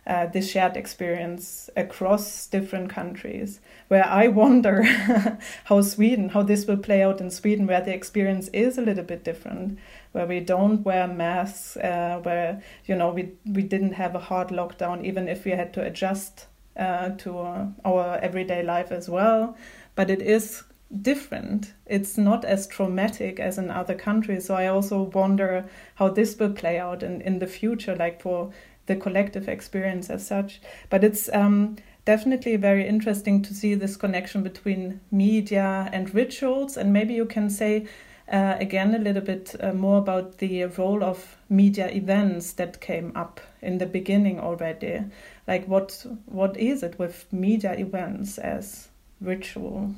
uh, 0.06 0.26
this 0.28 0.50
shared 0.50 0.76
experience 0.76 1.70
across 1.76 2.48
different 2.48 2.90
countries. 2.90 3.60
Where 3.88 4.06
I 4.06 4.28
wonder 4.28 4.84
how 5.66 5.82
Sweden, 5.82 6.30
how 6.30 6.44
this 6.44 6.66
will 6.66 6.78
play 6.78 7.02
out 7.04 7.22
in 7.22 7.30
Sweden, 7.30 7.68
where 7.68 7.82
the 7.82 7.94
experience 7.94 8.50
is 8.50 8.78
a 8.78 8.82
little 8.82 9.04
bit 9.04 9.24
different, 9.24 9.80
where 10.12 10.26
we 10.26 10.40
don't 10.40 10.84
wear 10.84 11.08
masks, 11.08 11.78
uh, 11.78 12.20
where 12.24 12.62
you 12.86 12.96
know 12.96 13.12
we 13.12 13.34
we 13.46 13.64
didn't 13.64 13.94
have 13.94 14.16
a 14.16 14.20
hard 14.20 14.50
lockdown, 14.50 15.06
even 15.06 15.28
if 15.28 15.46
we 15.46 15.52
had 15.52 15.74
to 15.74 15.82
adjust 15.82 16.48
uh, 16.76 17.10
to 17.10 17.38
our 17.86 18.18
everyday 18.18 18.64
life 18.64 18.92
as 18.92 19.10
well. 19.10 19.56
But 19.96 20.10
it 20.10 20.22
is 20.22 20.64
different. 21.02 21.74
It's 21.86 22.18
not 22.18 22.46
as 22.46 22.68
traumatic 22.68 23.40
as 23.40 23.58
in 23.58 23.72
other 23.72 23.96
countries. 23.96 24.46
So 24.46 24.56
I 24.56 24.68
also 24.68 25.04
wonder 25.04 25.66
how 25.96 26.10
this 26.10 26.38
will 26.38 26.52
play 26.52 26.78
out 26.80 27.04
in, 27.04 27.22
in 27.22 27.40
the 27.40 27.48
future, 27.48 27.96
like 27.96 28.22
for 28.22 28.52
the 28.86 28.96
collective 28.96 29.48
experience 29.48 30.10
as 30.10 30.26
such. 30.26 30.62
But 30.90 31.04
it's 31.04 31.30
um, 31.34 31.78
definitely 32.06 32.56
very 32.58 32.88
interesting 32.88 33.42
to 33.44 33.54
see 33.54 33.76
this 33.76 33.96
connection 33.96 34.44
between 34.44 35.00
media 35.12 35.90
and 35.94 36.14
rituals. 36.14 36.78
And 36.78 36.92
maybe 36.92 37.14
you 37.14 37.26
can 37.26 37.50
say 37.50 37.88
uh, 38.32 38.56
again 38.60 38.94
a 38.96 38.98
little 38.98 39.22
bit 39.22 39.56
uh, 39.60 39.74
more 39.74 39.98
about 39.98 40.38
the 40.38 40.66
role 40.66 41.04
of 41.04 41.38
media 41.50 41.90
events 41.90 42.54
that 42.54 42.82
came 42.82 43.12
up 43.16 43.40
in 43.62 43.78
the 43.78 43.86
beginning 43.86 44.40
already. 44.40 45.02
Like 45.48 45.68
what 45.68 46.06
what 46.26 46.58
is 46.58 46.84
it 46.84 46.98
with 47.00 47.26
media 47.32 47.74
events 47.74 48.38
as 48.38 48.90
ritual? 49.22 49.96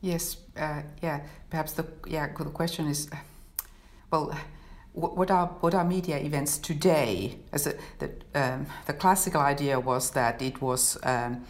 Yes, 0.00 0.36
uh, 0.56 0.82
yeah. 1.02 1.20
Perhaps 1.50 1.74
the 1.74 1.86
yeah 2.06 2.28
the 2.36 2.44
question 2.46 2.88
is, 2.88 3.08
well 4.10 4.34
what 4.94 5.30
are 5.30 5.46
what 5.60 5.74
are 5.74 5.84
media 5.84 6.18
events 6.18 6.58
today? 6.58 7.38
As 7.52 7.66
a, 7.66 7.74
the 7.98 8.10
um, 8.34 8.66
the 8.86 8.92
classical 8.92 9.40
idea 9.40 9.80
was 9.80 10.10
that 10.10 10.42
it 10.42 10.60
was 10.60 10.98
um, 11.02 11.46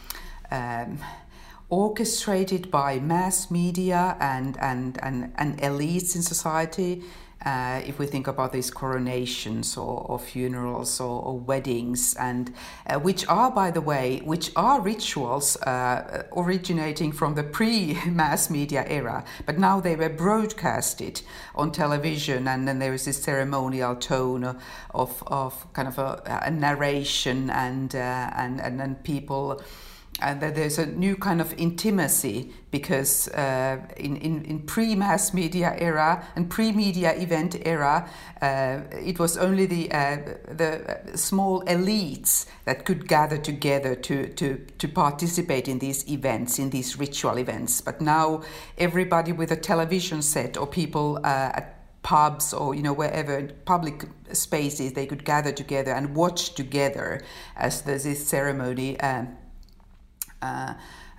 um, 0.50 0.98
orchestrated 1.68 2.70
by 2.70 3.00
mass 3.00 3.50
media 3.50 4.16
and 4.20 4.56
and 4.60 5.02
and, 5.02 5.32
and 5.36 5.58
elites 5.58 6.14
in 6.14 6.22
society 6.22 7.02
uh, 7.44 7.80
if 7.86 7.98
we 7.98 8.06
think 8.06 8.26
about 8.26 8.52
these 8.52 8.70
coronations 8.70 9.76
or, 9.76 10.06
or 10.08 10.18
funerals 10.18 11.00
or, 11.00 11.22
or, 11.22 11.38
weddings, 11.38 12.14
and 12.14 12.54
uh, 12.86 12.98
which 12.98 13.26
are, 13.28 13.50
by 13.50 13.70
the 13.70 13.80
way, 13.80 14.20
which 14.24 14.52
are 14.56 14.80
rituals 14.80 15.56
uh, 15.62 16.24
originating 16.36 17.12
from 17.12 17.34
the 17.34 17.42
pre-mass 17.42 18.50
media 18.50 18.84
era, 18.88 19.24
but 19.46 19.58
now 19.58 19.80
they 19.80 19.96
were 19.96 20.08
broadcasted 20.08 21.22
on 21.54 21.72
television, 21.72 22.46
and 22.48 22.66
then 22.66 22.78
there 22.78 22.94
is 22.94 23.04
this 23.04 23.22
ceremonial 23.22 23.96
tone 23.96 24.56
of, 24.94 25.22
of 25.26 25.72
kind 25.72 25.88
of 25.88 25.98
a, 25.98 26.40
a 26.44 26.50
narration 26.50 27.50
and, 27.50 27.94
uh, 27.94 28.30
and 28.36 28.60
and 28.60 28.80
and 28.80 29.02
people 29.04 29.62
and 30.22 30.40
that 30.40 30.54
there's 30.54 30.78
a 30.78 30.86
new 30.86 31.16
kind 31.16 31.40
of 31.40 31.52
intimacy 31.58 32.52
because 32.70 33.28
uh, 33.28 33.78
in, 33.96 34.16
in, 34.16 34.44
in 34.44 34.60
pre-mass 34.60 35.34
media 35.34 35.74
era 35.78 36.24
and 36.36 36.48
pre-media 36.48 37.12
event 37.16 37.56
era, 37.66 38.08
uh, 38.40 38.80
it 38.92 39.18
was 39.18 39.36
only 39.36 39.66
the, 39.66 39.90
uh, 39.92 40.16
the 40.46 41.00
small 41.14 41.62
elites 41.64 42.46
that 42.64 42.84
could 42.84 43.06
gather 43.08 43.36
together 43.36 43.94
to, 43.94 44.28
to, 44.34 44.56
to 44.78 44.88
participate 44.88 45.68
in 45.68 45.80
these 45.80 46.08
events, 46.08 46.58
in 46.58 46.70
these 46.70 46.98
ritual 46.98 47.38
events. 47.38 47.80
But 47.80 48.00
now 48.00 48.42
everybody 48.78 49.32
with 49.32 49.50
a 49.50 49.56
television 49.56 50.22
set 50.22 50.56
or 50.56 50.66
people 50.66 51.18
uh, 51.18 51.52
at 51.54 51.78
pubs 52.02 52.52
or 52.52 52.74
you 52.74 52.82
know 52.82 52.92
wherever 52.92 53.42
public 53.64 54.04
spaces 54.32 54.92
they 54.94 55.06
could 55.06 55.24
gather 55.24 55.52
together 55.52 55.92
and 55.92 56.16
watch 56.16 56.54
together 56.54 57.22
as 57.54 57.82
there's 57.82 58.02
this 58.02 58.26
ceremony 58.26 58.98
um, 58.98 59.36
uh, 60.42 60.74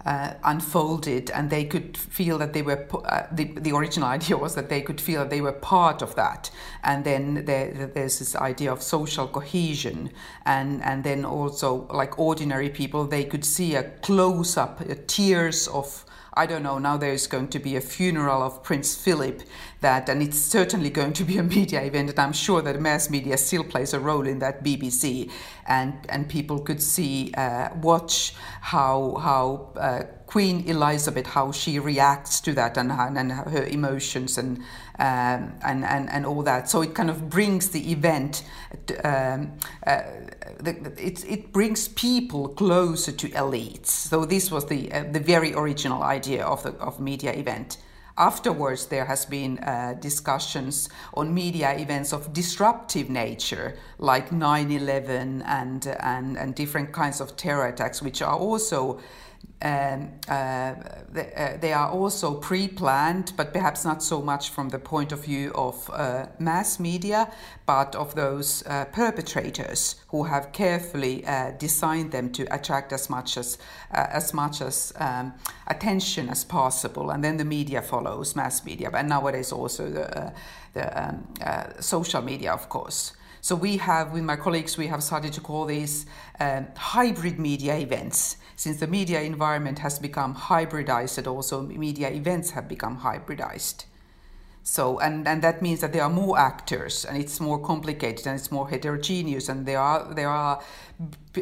uh, 0.05 0.33
unfolded, 0.43 1.31
and 1.31 1.49
they 1.49 1.63
could 1.63 1.95
feel 1.95 2.37
that 2.37 2.51
they 2.51 2.61
were. 2.61 2.85
Uh, 3.05 3.23
the 3.31 3.45
the 3.55 3.71
original 3.71 4.09
idea 4.17 4.35
was 4.35 4.53
that 4.55 4.67
they 4.67 4.81
could 4.81 4.99
feel 4.99 5.21
that 5.21 5.29
they 5.29 5.39
were 5.41 5.53
part 5.53 6.01
of 6.01 6.15
that, 6.15 6.51
and 6.83 7.05
then 7.05 7.45
there, 7.45 7.89
there's 7.93 8.19
this 8.19 8.35
idea 8.35 8.71
of 8.71 8.81
social 8.81 9.27
cohesion, 9.27 10.09
and 10.45 10.83
and 10.83 11.03
then 11.05 11.23
also 11.23 11.87
like 11.89 12.19
ordinary 12.19 12.69
people, 12.69 13.05
they 13.05 13.23
could 13.23 13.45
see 13.45 13.75
a 13.75 13.83
close 14.01 14.57
up, 14.57 14.81
tears 15.07 15.67
of 15.69 16.05
I 16.35 16.47
don't 16.47 16.63
know, 16.63 16.79
now 16.79 16.97
there's 16.97 17.27
going 17.27 17.49
to 17.49 17.59
be 17.59 17.75
a 17.75 17.81
funeral 17.81 18.41
of 18.41 18.63
Prince 18.63 18.95
Philip 18.95 19.43
that, 19.81 20.09
and 20.09 20.21
it's 20.21 20.39
certainly 20.39 20.89
going 20.89 21.13
to 21.13 21.23
be 21.23 21.37
a 21.37 21.43
media 21.43 21.83
event, 21.83 22.09
and 22.09 22.19
I'm 22.19 22.33
sure 22.33 22.61
that 22.61 22.79
mass 22.81 23.09
media 23.09 23.37
still 23.37 23.63
plays 23.63 23.93
a 23.93 23.99
role 23.99 24.25
in 24.25 24.39
that 24.39 24.63
BBC, 24.63 25.29
and, 25.67 25.93
and 26.09 26.27
people 26.27 26.59
could 26.59 26.81
see, 26.81 27.31
uh, 27.35 27.69
watch 27.75 28.33
how, 28.61 29.15
how 29.15 29.69
uh, 29.77 30.03
Queen 30.25 30.67
Elizabeth, 30.67 31.27
how 31.27 31.51
she 31.51 31.77
reacts 31.77 32.41
to 32.41 32.53
that 32.53 32.77
and, 32.77 32.91
and 32.91 33.31
her 33.31 33.65
emotions 33.65 34.37
and, 34.37 34.63
um, 34.99 35.53
and, 35.63 35.83
and, 35.83 36.09
and 36.09 36.25
all 36.25 36.43
that. 36.43 36.69
So 36.69 36.81
it 36.81 36.93
kind 36.93 37.09
of 37.09 37.29
brings 37.29 37.69
the 37.69 37.91
event, 37.91 38.43
um, 39.03 39.53
uh, 39.87 40.01
the, 40.59 40.93
it, 40.97 41.25
it 41.25 41.51
brings 41.51 41.87
people 41.87 42.49
closer 42.49 43.11
to 43.11 43.29
elites. 43.29 43.87
So 43.87 44.25
this 44.25 44.51
was 44.51 44.65
the, 44.67 44.91
uh, 44.91 45.03
the 45.11 45.19
very 45.19 45.53
original 45.53 46.03
idea 46.03 46.45
of 46.45 46.63
the 46.63 46.71
of 46.73 46.99
media 46.99 47.33
event. 47.33 47.77
Afterwards, 48.15 48.85
there 48.85 49.05
has 49.05 49.25
been 49.25 49.57
uh, 49.57 49.95
discussions 49.99 50.87
on 51.15 51.33
media 51.33 51.75
events 51.75 52.13
of 52.13 52.31
disruptive 52.31 53.09
nature, 53.09 53.75
like 53.97 54.29
9/11 54.29 55.41
and, 55.45 55.87
and 55.87 56.37
and 56.37 56.53
different 56.53 56.91
kinds 56.91 57.19
of 57.19 57.35
terror 57.35 57.65
attacks, 57.67 58.03
which 58.03 58.21
are 58.21 58.37
also 58.37 58.99
um, 59.63 60.09
uh, 60.27 60.75
they, 61.09 61.33
uh, 61.35 61.57
they, 61.57 61.71
are 61.71 61.89
also 61.89 62.33
pre-planned, 62.33 63.31
but 63.37 63.53
perhaps 63.53 63.85
not 63.85 64.03
so 64.03 64.21
much 64.21 64.49
from 64.49 64.69
the 64.69 64.79
point 64.79 65.13
of 65.13 65.23
view 65.23 65.53
of 65.55 65.89
uh, 65.93 66.25
mass 66.37 66.81
media, 66.81 67.31
but 67.65 67.95
of 67.95 68.13
those 68.13 68.65
uh, 68.67 68.83
perpetrators 68.91 69.95
who 70.09 70.23
have 70.23 70.51
carefully 70.51 71.25
uh, 71.25 71.51
designed 71.51 72.11
them 72.11 72.29
to 72.33 72.43
attract 72.53 72.91
as 72.91 73.09
much 73.09 73.37
as 73.37 73.57
uh, 73.93 74.07
as 74.11 74.33
much 74.33 74.59
as 74.61 74.91
um, 74.97 75.33
attention 75.67 76.27
as 76.27 76.43
possible, 76.43 77.11
and 77.11 77.23
then 77.23 77.37
the 77.37 77.45
media 77.45 77.81
follows 77.81 78.35
mass 78.35 78.65
media, 78.65 78.91
but 78.91 79.05
nowadays 79.05 79.53
also 79.53 79.89
the 79.89 80.33
the 80.73 81.07
um, 81.07 81.25
social 81.79 82.21
media, 82.21 82.51
of 82.51 82.67
course. 82.67 83.13
So 83.43 83.57
we 83.57 83.75
have, 83.75 84.13
with 84.13 84.23
my 84.23 84.37
colleagues, 84.37 84.77
we 84.77 84.87
have 84.87 85.03
started 85.03 85.33
to 85.33 85.41
call 85.41 85.65
these 85.65 86.05
um, 86.39 86.67
hybrid 86.77 87.39
media 87.39 87.75
events. 87.75 88.37
Since 88.55 88.79
the 88.79 88.87
media 88.87 89.19
environment 89.21 89.79
has 89.79 89.99
become 89.99 90.33
hybridized, 90.33 91.17
and 91.17 91.27
also 91.27 91.61
media 91.61 92.09
events 92.09 92.51
have 92.51 92.69
become 92.69 92.99
hybridized. 92.99 93.83
So, 94.63 94.97
and, 94.99 95.27
and 95.27 95.41
that 95.41 95.61
means 95.61 95.81
that 95.81 95.91
there 95.91 96.03
are 96.03 96.09
more 96.09 96.39
actors 96.39 97.03
and 97.03 97.17
it's 97.17 97.41
more 97.41 97.59
complicated 97.59 98.25
and 98.27 98.39
it's 98.39 98.49
more 98.49 98.69
heterogeneous 98.69 99.49
and 99.49 99.65
there 99.65 99.79
are, 99.79 100.13
there 100.13 100.29
are 100.29 100.63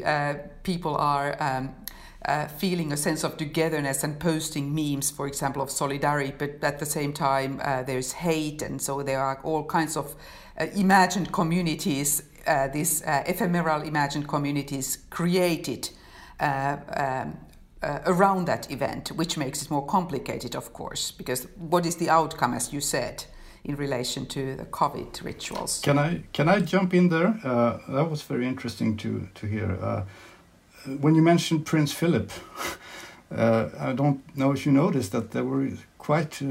uh, 0.03 0.34
people 0.63 0.96
are 0.98 1.38
um, 1.39 1.75
uh, 2.25 2.48
feeling 2.48 2.91
a 2.91 2.98
sense 2.98 3.24
of 3.24 3.38
togetherness 3.38 4.03
and 4.03 4.20
posting 4.20 4.74
memes, 4.74 5.12
for 5.12 5.27
example, 5.27 5.62
of 5.62 5.70
solidarity, 5.70 6.34
but 6.36 6.63
at 6.63 6.79
the 6.79 6.86
same 6.86 7.13
time 7.13 7.62
uh, 7.63 7.84
there's 7.84 8.13
hate 8.13 8.63
and 8.63 8.81
so 8.81 9.03
there 9.03 9.20
are 9.20 9.39
all 9.43 9.63
kinds 9.63 9.96
of 9.96 10.15
imagined 10.75 11.32
communities, 11.32 12.24
uh, 12.48 12.68
these 12.68 13.03
uh, 13.03 13.24
ephemeral 13.25 13.82
imagined 13.82 14.27
communities 14.27 15.00
created 15.10 15.89
um, 16.39 17.38
uh, 17.84 18.00
around 18.06 18.46
that 18.46 18.72
event, 18.72 19.10
which 19.10 19.38
makes 19.38 19.62
it 19.63 19.72
more 19.72 19.86
complicated, 19.86 20.56
of 20.56 20.74
course, 20.74 21.12
because 21.12 21.48
what 21.56 21.86
is 21.86 21.96
the 21.96 22.10
outcome, 22.10 22.53
as 22.53 22.74
you 22.74 22.82
said, 22.82 23.25
in 23.63 23.75
relation 23.75 24.25
to 24.25 24.56
the 24.56 24.65
COVID 24.65 25.24
rituals? 25.24 25.82
Can 25.82 25.98
I 25.98 26.24
can 26.34 26.50
I 26.50 26.62
jump 26.62 26.94
in 26.94 27.10
there? 27.10 27.39
Uh, 27.44 27.77
that 27.89 28.10
was 28.10 28.22
very 28.24 28.48
interesting 28.48 28.98
to 28.98 29.27
to 29.36 29.48
hear. 29.48 29.77
Uh, 29.82 30.03
when 31.00 31.15
you 31.15 31.22
mentioned 31.22 31.65
Prince 31.65 31.94
Philip, 31.94 32.32
I 33.32 33.94
don't 33.96 34.20
know 34.36 34.51
if 34.51 34.65
you 34.65 34.72
noticed 34.72 35.12
that 35.12 35.32
there 35.32 35.44
were 35.44 35.70
quite 35.98 36.41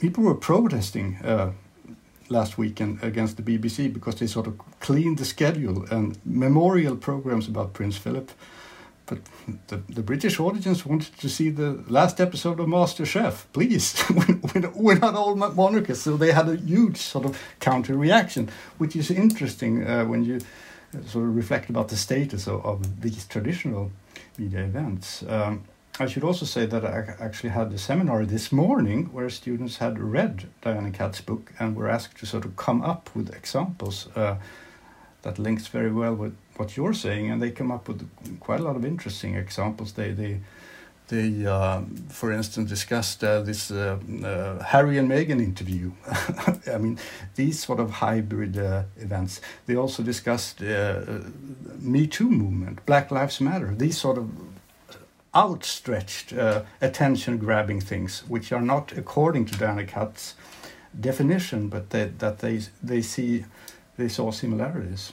people 0.00 0.24
were 0.24 0.34
protesting 0.34 1.18
last 2.28 2.58
weekend 2.58 3.02
against 3.02 3.36
the 3.36 3.42
BBC 3.42 3.92
because 3.92 4.16
they 4.16 4.26
sort 4.26 4.46
of 4.46 4.58
cleaned 4.80 5.18
the 5.18 5.24
schedule 5.24 5.84
and 5.90 6.18
memorial 6.24 6.96
programs 6.96 7.48
about 7.48 7.72
Prince 7.72 7.96
Philip. 7.96 8.30
But 9.06 9.18
the, 9.68 9.76
the 9.88 10.02
British 10.02 10.40
audience 10.40 10.84
wanted 10.84 11.16
to 11.18 11.28
see 11.28 11.50
the 11.50 11.84
last 11.88 12.20
episode 12.20 12.58
of 12.58 12.68
Master 12.68 13.06
Chef. 13.06 13.46
Please, 13.52 14.02
we're 14.74 14.98
not 14.98 15.14
all 15.14 15.36
monarchists, 15.36 16.04
so 16.04 16.16
they 16.16 16.32
had 16.32 16.48
a 16.48 16.56
huge 16.56 16.96
sort 16.96 17.24
of 17.24 17.40
counter 17.60 17.96
reaction, 17.96 18.50
which 18.78 18.96
is 18.96 19.10
interesting 19.10 19.86
uh, 19.86 20.04
when 20.04 20.24
you 20.24 20.36
uh, 20.36 21.02
sort 21.06 21.24
of 21.24 21.36
reflect 21.36 21.70
about 21.70 21.88
the 21.88 21.96
status 21.96 22.48
of, 22.48 22.66
of 22.66 23.00
these 23.00 23.24
traditional 23.26 23.92
media 24.38 24.64
events. 24.64 25.22
Um, 25.28 25.62
I 25.98 26.06
should 26.06 26.24
also 26.24 26.44
say 26.44 26.66
that 26.66 26.84
I 26.84 27.14
actually 27.18 27.50
had 27.50 27.72
a 27.72 27.78
seminar 27.78 28.26
this 28.26 28.52
morning 28.52 29.06
where 29.12 29.30
students 29.30 29.78
had 29.78 29.98
read 29.98 30.46
Dayan 30.62 30.84
and 30.84 30.94
Katz's 30.94 31.22
book 31.22 31.52
and 31.58 31.74
were 31.74 31.88
asked 31.88 32.18
to 32.18 32.26
sort 32.26 32.44
of 32.44 32.54
come 32.56 32.82
up 32.82 33.08
with 33.14 33.34
examples 33.34 34.08
uh, 34.14 34.36
that 35.22 35.38
links 35.38 35.68
very 35.68 35.90
well 35.90 36.14
with 36.14 36.36
what 36.56 36.76
you're 36.76 36.92
saying, 36.92 37.30
and 37.30 37.40
they 37.40 37.50
come 37.50 37.70
up 37.70 37.88
with 37.88 38.06
quite 38.40 38.60
a 38.60 38.62
lot 38.62 38.76
of 38.76 38.84
interesting 38.84 39.36
examples. 39.36 39.92
They 39.92 40.12
they 40.12 40.40
they, 41.08 41.46
uh, 41.46 41.82
for 42.08 42.32
instance, 42.32 42.68
discussed 42.68 43.22
uh, 43.24 43.40
this 43.40 43.70
uh, 43.70 43.98
uh 44.24 44.62
Harry 44.64 44.98
and 44.98 45.08
Meghan 45.08 45.40
interview. 45.40 45.92
I 46.74 46.78
mean, 46.78 46.98
these 47.36 47.64
sort 47.64 47.80
of 47.80 47.90
hybrid 47.90 48.58
uh, 48.58 48.82
events. 48.98 49.40
They 49.66 49.76
also 49.76 50.02
discussed 50.02 50.60
Me 50.60 52.06
Too 52.06 52.30
movement, 52.30 52.84
Black 52.86 53.10
Lives 53.10 53.40
Matter. 53.40 53.74
These 53.74 53.98
sort 53.98 54.18
of 54.18 54.28
outstretched 55.36 56.32
uh, 56.32 56.62
attention 56.80 57.36
grabbing 57.36 57.80
things, 57.80 58.22
which 58.26 58.52
are 58.52 58.62
not 58.62 58.92
according 58.96 59.44
to 59.46 59.54
Dayan 59.54 59.78
and 59.78 59.88
Katz's 59.88 60.34
definition, 60.98 61.68
but 61.68 61.90
that 61.90 62.38
they, 62.38 62.60
they 62.82 63.02
see 63.02 63.44
they 63.98 64.08
saw 64.08 64.30
similarities. 64.30 65.12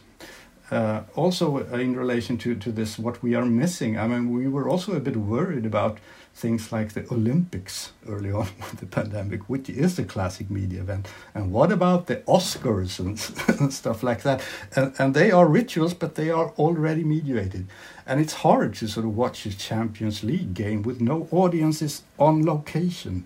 Uh, 0.72 1.04
also, 1.16 1.58
uh, 1.58 1.78
in 1.78 1.96
relation 1.96 2.38
to, 2.38 2.56
to 2.56 2.72
this, 2.72 2.98
what 2.98 3.22
we 3.22 3.36
are 3.36 3.46
missing, 3.46 4.00
I 4.00 4.08
mean, 4.08 4.32
we 4.32 4.48
were 4.48 4.68
also 4.68 4.94
a 4.94 5.00
bit 5.00 5.18
worried 5.18 5.66
about 5.66 6.00
things 6.36 6.72
like 6.72 6.94
the 6.94 7.06
Olympics 7.12 7.92
early 8.08 8.32
on 8.32 8.48
with 8.60 8.80
the 8.80 8.86
pandemic, 8.86 9.50
which 9.50 9.70
is 9.70 10.00
a 10.00 10.04
classic 10.04 10.50
media 10.50 10.82
event. 10.82 11.08
And 11.34 11.52
what 11.52 11.72
about 11.72 12.08
the 12.08 12.18
Oscars 12.28 13.00
and, 13.00 13.74
stuff 13.74 14.04
like 14.04 14.24
that? 14.24 14.42
And, 14.76 14.94
and 14.98 15.14
they 15.14 15.32
are 15.32 15.48
rituals, 15.48 15.94
but 15.94 16.16
they 16.16 16.30
are 16.30 16.50
already 16.58 17.04
mediated. 17.04 17.68
And 18.06 18.20
it's 18.20 18.34
hard 18.34 18.76
to 18.76 18.88
sort 18.88 19.06
of 19.06 19.16
watch 19.16 19.46
a 19.46 19.58
Champions 19.58 20.24
League 20.24 20.54
game 20.54 20.82
with 20.82 21.00
no 21.00 21.28
audiences 21.32 22.04
on 22.18 22.46
location. 22.46 23.26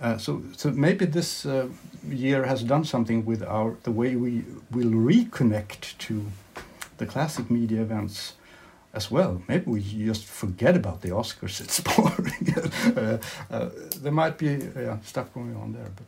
Uh, 0.00 0.18
so, 0.18 0.42
so 0.56 0.70
maybe 0.70 1.06
this 1.06 1.46
uh, 1.46 1.68
year 2.08 2.44
has 2.44 2.62
done 2.62 2.84
something 2.84 3.24
with 3.24 3.42
our 3.42 3.76
the 3.82 3.90
way 3.90 4.14
we 4.14 4.44
will 4.70 4.90
reconnect 4.90 5.96
to 5.98 6.26
the 6.98 7.06
classic 7.06 7.50
media 7.50 7.80
events 7.80 8.34
as 8.96 9.10
well. 9.10 9.42
Maybe 9.46 9.70
we 9.70 9.80
just 9.82 10.24
forget 10.24 10.74
about 10.74 11.02
the 11.02 11.10
Oscars. 11.10 11.60
It's 11.64 11.80
boring. 11.80 12.46
uh, 12.96 13.18
uh, 13.54 13.68
there 14.02 14.12
might 14.12 14.38
be 14.38 14.50
uh, 14.56 14.96
stuff 15.04 15.32
going 15.34 15.54
on 15.56 15.72
there. 15.74 15.90
But 15.96 16.06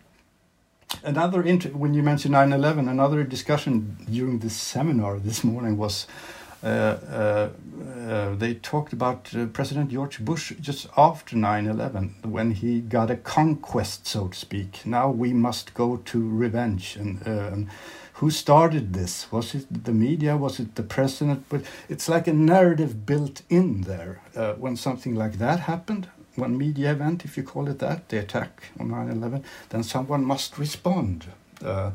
another 1.04 1.42
when 1.84 1.94
you 1.94 2.02
mentioned 2.02 2.34
9/11, 2.34 2.88
another 2.88 3.22
discussion 3.24 3.96
during 4.10 4.38
this 4.40 4.56
seminar 4.56 5.18
this 5.18 5.44
morning 5.44 5.76
was. 5.76 6.06
Uh, 6.60 6.66
uh, 6.66 7.48
uh, 8.10 8.34
they 8.34 8.52
talked 8.54 8.92
about 8.92 9.32
President 9.52 9.92
George 9.92 10.18
Bush 10.18 10.52
just 10.60 10.88
after 10.96 11.36
9 11.36 11.68
11 11.68 12.16
when 12.24 12.50
he 12.50 12.80
got 12.80 13.12
a 13.12 13.16
conquest, 13.16 14.08
so 14.08 14.26
to 14.26 14.36
speak. 14.36 14.84
Now 14.84 15.08
we 15.08 15.32
must 15.32 15.72
go 15.74 15.98
to 15.98 16.18
revenge. 16.44 16.96
And 16.96 17.68
who 18.18 18.30
started 18.30 18.94
this? 18.94 19.30
Was 19.30 19.54
it 19.54 19.84
the 19.84 19.92
media? 19.92 20.36
Was 20.36 20.58
it 20.58 20.74
the 20.74 20.82
president? 20.82 21.44
But 21.48 21.62
it's 21.88 22.08
like 22.08 22.26
a 22.26 22.32
narrative 22.32 23.06
built 23.06 23.42
in 23.48 23.82
there. 23.82 24.20
Uh, 24.34 24.54
when 24.54 24.76
something 24.76 25.14
like 25.14 25.38
that 25.38 25.60
happened, 25.60 26.08
one 26.34 26.58
media 26.58 26.90
event, 26.92 27.24
if 27.24 27.36
you 27.36 27.44
call 27.44 27.68
it 27.68 27.78
that, 27.78 28.08
the 28.08 28.18
attack 28.18 28.70
on 28.80 28.90
9 28.90 29.10
11, 29.10 29.44
then 29.68 29.84
someone 29.84 30.24
must 30.24 30.58
respond. 30.58 31.26
Uh, 31.64 31.92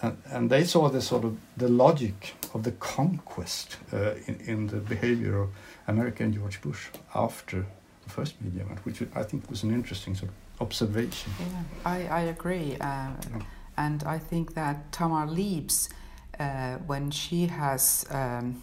and, 0.00 0.16
and, 0.26 0.50
they 0.50 0.64
saw 0.64 0.88
the 0.88 1.02
sort 1.02 1.24
of 1.24 1.36
the 1.56 1.68
logic 1.68 2.34
of 2.54 2.62
the 2.62 2.72
conquest 2.72 3.76
uh, 3.92 4.14
in, 4.26 4.40
in 4.46 4.66
the 4.68 4.76
behavior 4.76 5.38
of 5.38 5.50
America 5.86 6.22
and 6.22 6.32
George 6.32 6.62
Bush 6.62 6.88
after 7.14 7.66
the 8.04 8.10
first 8.10 8.40
media 8.40 8.62
event, 8.62 8.84
which 8.86 9.02
I 9.14 9.22
think 9.22 9.50
was 9.50 9.62
an 9.64 9.74
interesting 9.74 10.14
sort 10.14 10.30
of 10.30 10.62
observation. 10.62 11.32
Yeah, 11.40 11.62
I, 11.84 12.06
I 12.06 12.20
agree. 12.20 12.76
Uh, 12.80 13.10
yeah. 13.34 13.42
And 13.78 14.02
I 14.02 14.18
think 14.18 14.54
that 14.54 14.90
Tamar 14.92 15.26
Liebes, 15.26 15.88
uh, 16.38 16.78
when 16.86 17.10
she 17.10 17.46
has 17.46 18.04
um, 18.10 18.62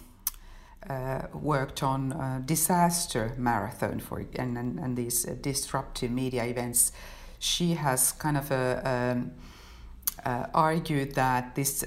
uh, 0.89 1.21
worked 1.33 1.81
on 1.81 2.11
uh, 2.11 2.41
disaster 2.45 3.33
marathon 3.37 3.99
for 3.99 4.25
and, 4.37 4.57
and, 4.57 4.77
and 4.77 4.97
these 4.97 5.25
uh, 5.25 5.35
disruptive 5.41 6.11
media 6.11 6.43
events, 6.43 6.91
she 7.39 7.75
has 7.75 8.11
kind 8.11 8.37
of 8.37 8.51
uh, 8.51 8.81
um, 8.83 9.31
uh, 10.25 10.47
argued 10.53 11.15
that 11.15 11.55
this 11.55 11.85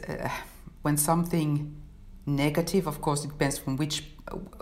when 0.82 0.96
something 0.96 1.76
negative, 2.26 2.86
of 2.86 3.00
course, 3.00 3.24
it 3.24 3.28
depends 3.28 3.58
from 3.58 3.76
which 3.76 4.04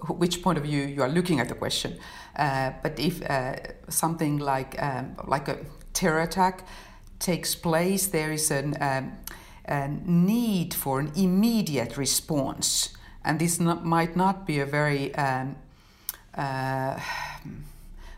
which 0.09 0.42
point 0.42 0.59
of 0.59 0.64
view 0.64 0.83
you 0.83 1.02
are 1.02 1.09
looking 1.09 1.40
at 1.40 1.48
the 1.48 1.55
question. 1.55 1.98
Uh, 2.37 2.72
but 2.83 2.98
if 2.98 3.22
uh, 3.31 3.55
something 3.88 4.38
like 4.38 4.81
um, 4.83 5.16
like 5.26 5.48
a 5.48 5.59
terror 5.92 6.20
attack 6.20 6.66
takes 7.18 7.55
place, 7.55 8.07
there 8.07 8.33
is 8.33 8.50
an, 8.50 8.76
um, 8.81 9.12
a 9.66 9.88
need 9.88 10.74
for 10.74 11.00
an 11.00 11.12
immediate 11.16 11.96
response, 11.96 12.90
and 13.24 13.38
this 13.38 13.59
not, 13.61 13.85
might 13.85 14.16
not 14.16 14.46
be 14.46 14.61
a 14.61 14.66
very 14.66 15.14
um, 15.14 15.57
uh, 16.35 16.98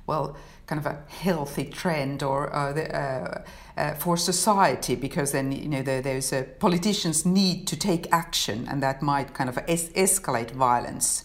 well 0.07 0.37
kind 0.67 0.79
of 0.79 0.87
a 0.87 1.03
healthy 1.09 1.65
trend 1.65 2.23
or 2.23 2.55
uh, 2.55 2.73
the, 2.75 2.95
uh, 2.95 3.43
uh, 3.79 3.95
for 3.95 4.19
society 4.19 4.95
because 4.95 5.33
then 5.33 5.51
you 5.51 5.69
know 5.69 5.83
there, 5.83 6.03
there's 6.03 6.31
a 6.31 6.43
politicians 6.43 7.25
need 7.25 7.67
to 7.67 7.75
take 7.75 8.07
action 8.13 8.67
and 8.69 8.83
that 8.83 9.01
might 9.01 9.33
kind 9.33 9.49
of 9.49 9.59
es- 9.67 9.89
escalate 9.91 10.51
violence. 10.51 11.25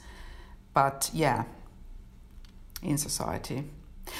But 0.73 1.09
yeah 1.13 1.43
in 2.83 2.97
society. 2.97 3.63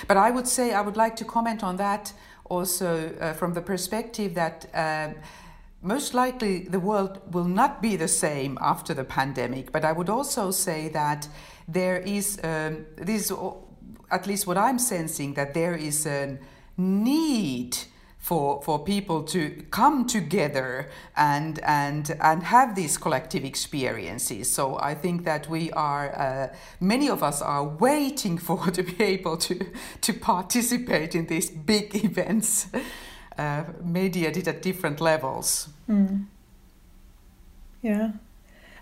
But 0.07 0.17
i 0.17 0.31
would 0.31 0.47
say 0.47 0.73
i 0.73 0.81
would 0.81 0.95
like 0.95 1.15
to 1.17 1.25
comment 1.25 1.63
on 1.63 1.77
that 1.77 2.13
also 2.53 2.89
uh, 3.19 3.33
from 3.33 3.53
the 3.53 3.61
perspective 3.61 4.33
that 4.35 4.65
uh, 4.73 5.09
most 5.81 6.13
likely 6.13 6.59
the 6.59 6.79
world 6.79 7.21
will 7.33 7.49
not 7.61 7.81
be 7.81 7.97
the 7.97 8.07
same 8.07 8.57
after 8.61 8.93
the 8.93 9.03
pandemic 9.03 9.71
but 9.71 9.83
i 9.83 9.91
would 9.91 10.09
also 10.09 10.51
say 10.51 10.89
that 10.89 11.27
there 11.67 11.97
is 11.97 12.39
um, 12.43 12.85
this 12.95 13.31
at 14.13 14.27
least 14.27 14.45
what 14.45 14.57
I'm 14.57 14.77
sensing, 14.77 15.33
that 15.33 15.53
there 15.53 15.75
is 15.75 16.05
a 16.05 16.37
need 16.77 17.77
for 18.23 18.61
for 18.61 18.79
people 18.79 19.21
to 19.21 19.49
come 19.69 20.07
together 20.07 20.89
and 21.17 21.59
and 21.59 22.15
and 22.21 22.41
have 22.43 22.73
these 22.73 22.97
collective 22.97 23.43
experiences. 23.43 24.49
So 24.49 24.79
I 24.79 24.95
think 24.95 25.25
that 25.25 25.49
we 25.49 25.71
are 25.73 26.05
uh, 26.15 26.55
many 26.79 27.09
of 27.09 27.21
us 27.21 27.41
are 27.41 27.65
waiting 27.65 28.37
for 28.47 28.71
to 28.71 28.81
be 28.81 29.03
able 29.03 29.35
to 29.37 29.55
to 30.01 30.13
participate 30.13 31.15
in 31.15 31.27
these 31.27 31.51
big 31.51 31.93
events, 32.05 32.67
uh, 33.37 33.65
mediated 33.83 34.47
at 34.47 34.61
different 34.61 35.01
levels. 35.01 35.67
Mm. 35.89 36.27
Yeah. 37.81 38.11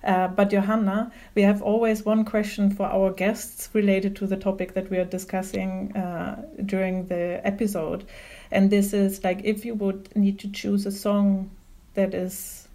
Uh, 0.04 0.28
but 0.28 0.50
Johanna, 0.50 1.12
we 1.36 1.44
have 1.44 1.62
always 1.62 2.06
one 2.06 2.26
question 2.26 2.72
for 2.72 2.86
our 2.86 3.12
guests 3.12 3.70
related 3.74 4.16
to 4.16 4.28
the 4.28 4.38
topic 4.38 4.74
that 4.74 4.90
we 4.90 4.98
are 4.98 5.06
discussing 5.06 5.96
uh, 5.96 6.44
during 6.66 7.08
the 7.08 7.40
episode. 7.44 8.06
And 8.52 8.70
this 8.70 8.94
is 8.94 9.24
like 9.24 9.42
if 9.44 9.66
you 9.66 9.76
would 9.76 10.16
need 10.16 10.40
to 10.40 10.52
choose 10.52 10.86
a 10.86 10.92
song 10.92 11.52
that 11.94 12.14
is 12.14 12.68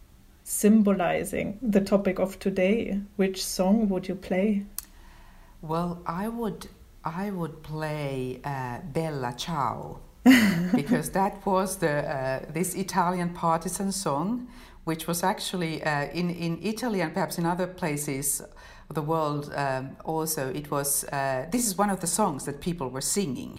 symbolizing 0.45 1.59
the 1.61 1.81
topic 1.81 2.19
of 2.19 2.39
today, 2.39 3.01
which 3.17 3.45
song 3.45 3.89
would 3.89 4.09
you 4.09 4.15
play? 4.15 4.65
Well, 5.63 6.03
I 6.07 6.29
would 6.29 6.69
I 7.05 7.31
would 7.31 7.63
play 7.63 8.41
uh, 8.45 8.81
Bella 8.93 9.35
Ciao 9.37 10.01
because 10.75 11.11
that 11.11 11.45
was 11.47 11.77
the 11.77 11.91
uh, 11.91 12.41
this 12.53 12.75
Italian 12.75 13.31
partisan 13.31 13.93
song 13.93 14.49
which 14.87 15.09
was 15.09 15.25
actually 15.25 15.83
uh, 15.83 16.05
in, 16.13 16.31
in 16.31 16.61
Italy 16.63 17.01
and 17.01 17.13
perhaps 17.13 17.39
in 17.39 17.45
other 17.45 17.67
places 17.67 18.41
of 18.89 18.95
the 18.95 19.03
world 19.03 19.53
um, 19.57 19.97
also, 20.05 20.49
it 20.51 20.71
was, 20.71 21.03
uh, 21.07 21.45
this 21.51 21.67
is 21.67 21.77
one 21.77 21.91
of 21.91 22.01
the 22.01 22.07
songs 22.07 22.45
that 22.45 22.61
people 22.61 22.89
were 22.89 23.01
singing. 23.01 23.59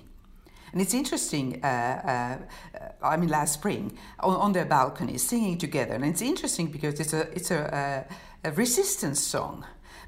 And 0.71 0.81
it's 0.81 0.93
interesting, 0.93 1.63
uh, 1.63 1.67
uh 1.67 2.87
I 3.01 3.17
mean, 3.17 3.29
last 3.29 3.53
spring, 3.53 3.97
on, 4.19 4.35
on, 4.35 4.53
their 4.53 4.65
balconies, 4.65 5.23
singing 5.23 5.57
together. 5.57 5.93
And 5.93 6.05
it's 6.05 6.21
interesting 6.21 6.67
because 6.67 6.99
it's 6.99 7.13
a, 7.13 7.21
it's 7.33 7.51
a, 7.51 8.05
a 8.43 8.51
resistance 8.51 9.19
song. 9.19 9.65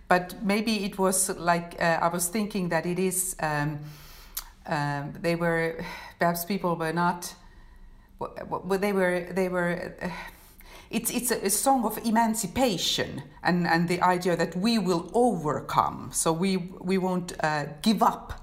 But 0.07 0.43
maybe 0.43 0.85
it 0.85 0.97
was 0.97 1.29
like, 1.29 1.75
uh, 1.79 1.99
I 2.01 2.07
was 2.07 2.27
thinking 2.27 2.69
that 2.69 2.85
it 2.85 2.97
is, 2.97 3.35
um, 3.39 3.79
um, 4.65 5.13
they 5.21 5.35
were, 5.35 5.83
perhaps 6.17 6.45
people 6.45 6.75
were 6.75 6.93
not, 6.93 7.33
well, 8.19 8.79
they 8.79 8.91
were, 8.91 9.27
they 9.31 9.49
were, 9.49 9.95
uh, 10.01 10.09
it's 10.89 11.11
it's 11.11 11.29
a, 11.29 11.45
a, 11.45 11.49
song 11.51 11.85
of 11.85 11.99
emancipation 12.03 13.21
and 13.43 13.67
and 13.67 13.87
the 13.87 14.01
idea 14.01 14.35
that 14.35 14.55
we 14.55 14.79
will 14.79 15.11
overcome 15.13 16.09
so 16.11 16.33
we 16.33 16.57
we 16.57 16.97
won't 16.97 17.33
uh, 17.43 17.65
give 17.83 18.01
up 18.01 18.38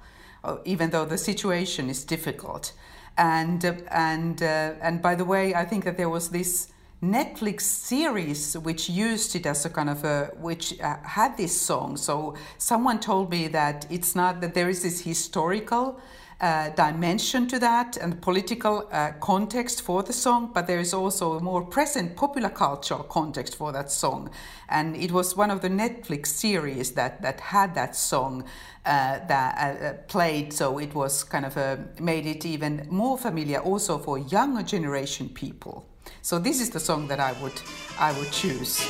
even 0.64 0.90
though 0.90 1.04
the 1.04 1.18
situation 1.18 1.90
is 1.90 2.04
difficult. 2.04 2.72
And 3.18 3.64
uh, 3.64 3.74
and 3.90 4.42
uh, 4.42 4.74
and 4.82 5.00
by 5.00 5.14
the 5.14 5.24
way 5.24 5.54
i 5.54 5.64
think 5.64 5.84
that 5.84 5.96
there 5.96 6.10
was 6.10 6.28
this 6.28 6.72
Netflix 7.02 7.60
series 7.60 8.56
which 8.56 8.88
used 8.88 9.36
it 9.36 9.44
as 9.46 9.66
a 9.66 9.70
kind 9.70 9.90
of 9.90 10.02
a 10.04 10.30
which 10.40 10.80
uh, 10.80 10.96
had 11.02 11.36
this 11.36 11.58
song. 11.60 11.96
So 11.96 12.34
someone 12.56 13.00
told 13.00 13.30
me 13.30 13.48
that 13.48 13.86
it's 13.90 14.16
not 14.16 14.40
that 14.40 14.54
there 14.54 14.70
is 14.70 14.82
this 14.82 15.02
historical 15.02 16.00
dimension 16.40 17.46
to 17.48 17.58
that 17.58 17.96
and 17.96 18.20
political 18.20 18.88
uh, 18.92 19.12
context 19.20 19.82
for 19.82 20.02
the 20.02 20.12
song, 20.12 20.50
but 20.52 20.66
there 20.66 20.80
is 20.80 20.92
also 20.92 21.38
a 21.38 21.40
more 21.40 21.62
present 21.64 22.14
popular 22.16 22.50
cultural 22.50 23.02
context 23.04 23.56
for 23.56 23.72
that 23.72 23.90
song. 23.90 24.30
And 24.68 24.96
it 24.96 25.12
was 25.12 25.36
one 25.36 25.50
of 25.50 25.60
the 25.60 25.68
Netflix 25.68 26.26
series 26.26 26.92
that, 26.92 27.22
that 27.22 27.40
had 27.40 27.74
that 27.74 27.96
song 27.96 28.44
uh, 28.84 29.18
that 29.26 29.56
uh, 29.58 29.84
uh, 29.84 29.92
played, 30.08 30.52
so 30.52 30.78
it 30.78 30.94
was 30.94 31.24
kind 31.24 31.44
of 31.44 31.56
made 32.00 32.26
it 32.26 32.44
even 32.44 32.86
more 32.90 33.18
familiar 33.18 33.58
also 33.58 33.98
for 33.98 34.18
younger 34.18 34.62
generation 34.62 35.28
people. 35.28 35.88
So 36.22 36.38
this 36.38 36.60
is 36.60 36.70
the 36.70 36.80
song 36.80 37.08
that 37.08 37.18
I 37.18 37.32
would 37.42 37.60
I 37.98 38.12
would 38.18 38.30
choose. 38.30 38.80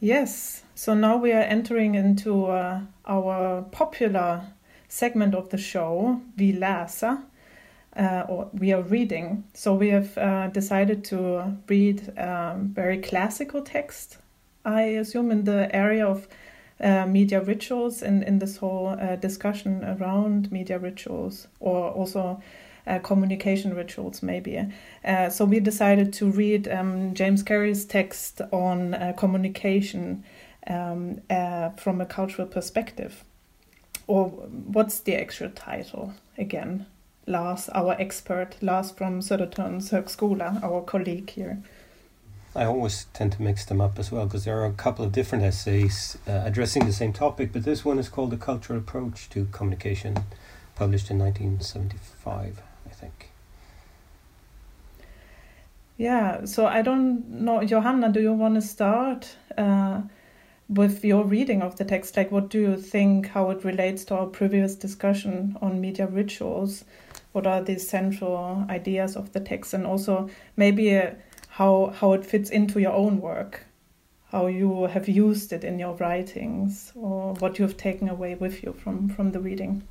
Yes, 0.00 0.62
so 0.74 0.92
now 0.92 1.16
we 1.16 1.32
are 1.32 1.40
entering 1.40 1.94
into 1.94 2.46
uh, 2.46 2.80
our 3.06 3.62
popular 3.72 4.42
segment 4.88 5.34
of 5.34 5.48
the 5.48 5.56
show, 5.56 6.20
Vi 6.36 6.52
läser, 6.52 7.22
uh, 7.96 8.24
or 8.28 8.50
we 8.52 8.74
are 8.74 8.82
reading. 8.82 9.44
So 9.54 9.72
we 9.72 9.88
have 9.88 10.18
uh, 10.18 10.48
decided 10.48 11.02
to 11.04 11.56
read 11.66 12.12
um, 12.18 12.68
very 12.74 12.98
classical 12.98 13.62
text, 13.62 14.18
I 14.66 14.82
assume, 14.82 15.30
in 15.30 15.44
the 15.44 15.74
area 15.74 16.06
of 16.06 16.28
uh, 16.78 17.06
media 17.06 17.40
rituals 17.40 18.02
and 18.02 18.22
in, 18.22 18.34
in 18.34 18.38
this 18.38 18.58
whole 18.58 18.88
uh, 18.88 19.16
discussion 19.16 19.82
around 19.82 20.52
media 20.52 20.78
rituals, 20.78 21.48
or 21.58 21.90
also 21.90 22.42
uh, 22.86 22.98
communication 23.00 23.74
rituals, 23.74 24.22
maybe. 24.22 24.62
Uh, 25.04 25.28
so 25.28 25.44
we 25.44 25.60
decided 25.60 26.12
to 26.14 26.30
read 26.30 26.68
um, 26.68 27.14
James 27.14 27.42
Carey's 27.42 27.84
text 27.84 28.40
on 28.52 28.94
uh, 28.94 29.12
communication 29.16 30.24
um, 30.66 31.20
uh, 31.30 31.70
from 31.70 32.00
a 32.00 32.06
cultural 32.06 32.46
perspective. 32.46 33.24
Or 34.06 34.28
what's 34.28 35.00
the 35.00 35.16
actual 35.16 35.50
title 35.50 36.14
again? 36.38 36.86
Lars, 37.26 37.68
our 37.70 37.96
expert, 37.98 38.56
Lars 38.62 38.92
from 38.92 39.20
Södertörns 39.20 39.90
högskola, 39.90 40.62
our 40.62 40.82
colleague 40.82 41.30
here. 41.30 41.58
I 42.54 42.64
always 42.64 43.06
tend 43.12 43.32
to 43.32 43.42
mix 43.42 43.64
them 43.66 43.80
up 43.80 43.98
as 43.98 44.10
well 44.10 44.24
because 44.24 44.44
there 44.44 44.58
are 44.60 44.64
a 44.64 44.72
couple 44.72 45.04
of 45.04 45.12
different 45.12 45.44
essays 45.44 46.16
uh, 46.26 46.42
addressing 46.44 46.86
the 46.86 46.92
same 46.92 47.12
topic, 47.12 47.52
but 47.52 47.64
this 47.64 47.84
one 47.84 47.98
is 47.98 48.08
called 48.08 48.30
The 48.30 48.38
Cultural 48.38 48.78
Approach 48.78 49.28
to 49.30 49.46
Communication, 49.52 50.16
published 50.76 51.10
in 51.10 51.18
1975 51.18 52.62
I 52.86 52.90
think. 52.90 53.30
Yeah, 55.98 56.44
so 56.44 56.66
I 56.66 56.82
don't 56.82 57.26
know, 57.28 57.64
Johanna, 57.64 58.12
do 58.12 58.20
you 58.20 58.32
want 58.32 58.54
to 58.56 58.60
start 58.60 59.34
uh, 59.56 60.02
with 60.68 61.04
your 61.04 61.24
reading 61.24 61.62
of 61.62 61.76
the 61.76 61.84
text? 61.86 62.16
Like, 62.16 62.30
what 62.30 62.50
do 62.50 62.60
you 62.60 62.76
think, 62.76 63.28
how 63.28 63.50
it 63.50 63.64
relates 63.64 64.04
to 64.06 64.16
our 64.16 64.26
previous 64.26 64.74
discussion 64.74 65.56
on 65.62 65.80
media 65.80 66.06
rituals? 66.06 66.84
What 67.32 67.46
are 67.46 67.62
the 67.62 67.78
central 67.78 68.66
ideas 68.68 69.16
of 69.16 69.32
the 69.32 69.40
text? 69.40 69.72
And 69.72 69.86
also, 69.86 70.28
maybe 70.56 70.94
uh, 70.94 71.12
how, 71.48 71.94
how 71.96 72.12
it 72.12 72.26
fits 72.26 72.50
into 72.50 72.78
your 72.78 72.92
own 72.92 73.20
work, 73.22 73.64
how 74.32 74.48
you 74.48 74.84
have 74.88 75.08
used 75.08 75.52
it 75.54 75.64
in 75.64 75.78
your 75.78 75.94
writings, 75.94 76.92
or 76.94 77.32
what 77.34 77.58
you 77.58 77.64
have 77.64 77.78
taken 77.78 78.10
away 78.10 78.34
with 78.34 78.62
you 78.62 78.74
from, 78.74 79.08
from 79.08 79.32
the 79.32 79.40
reading? 79.40 79.82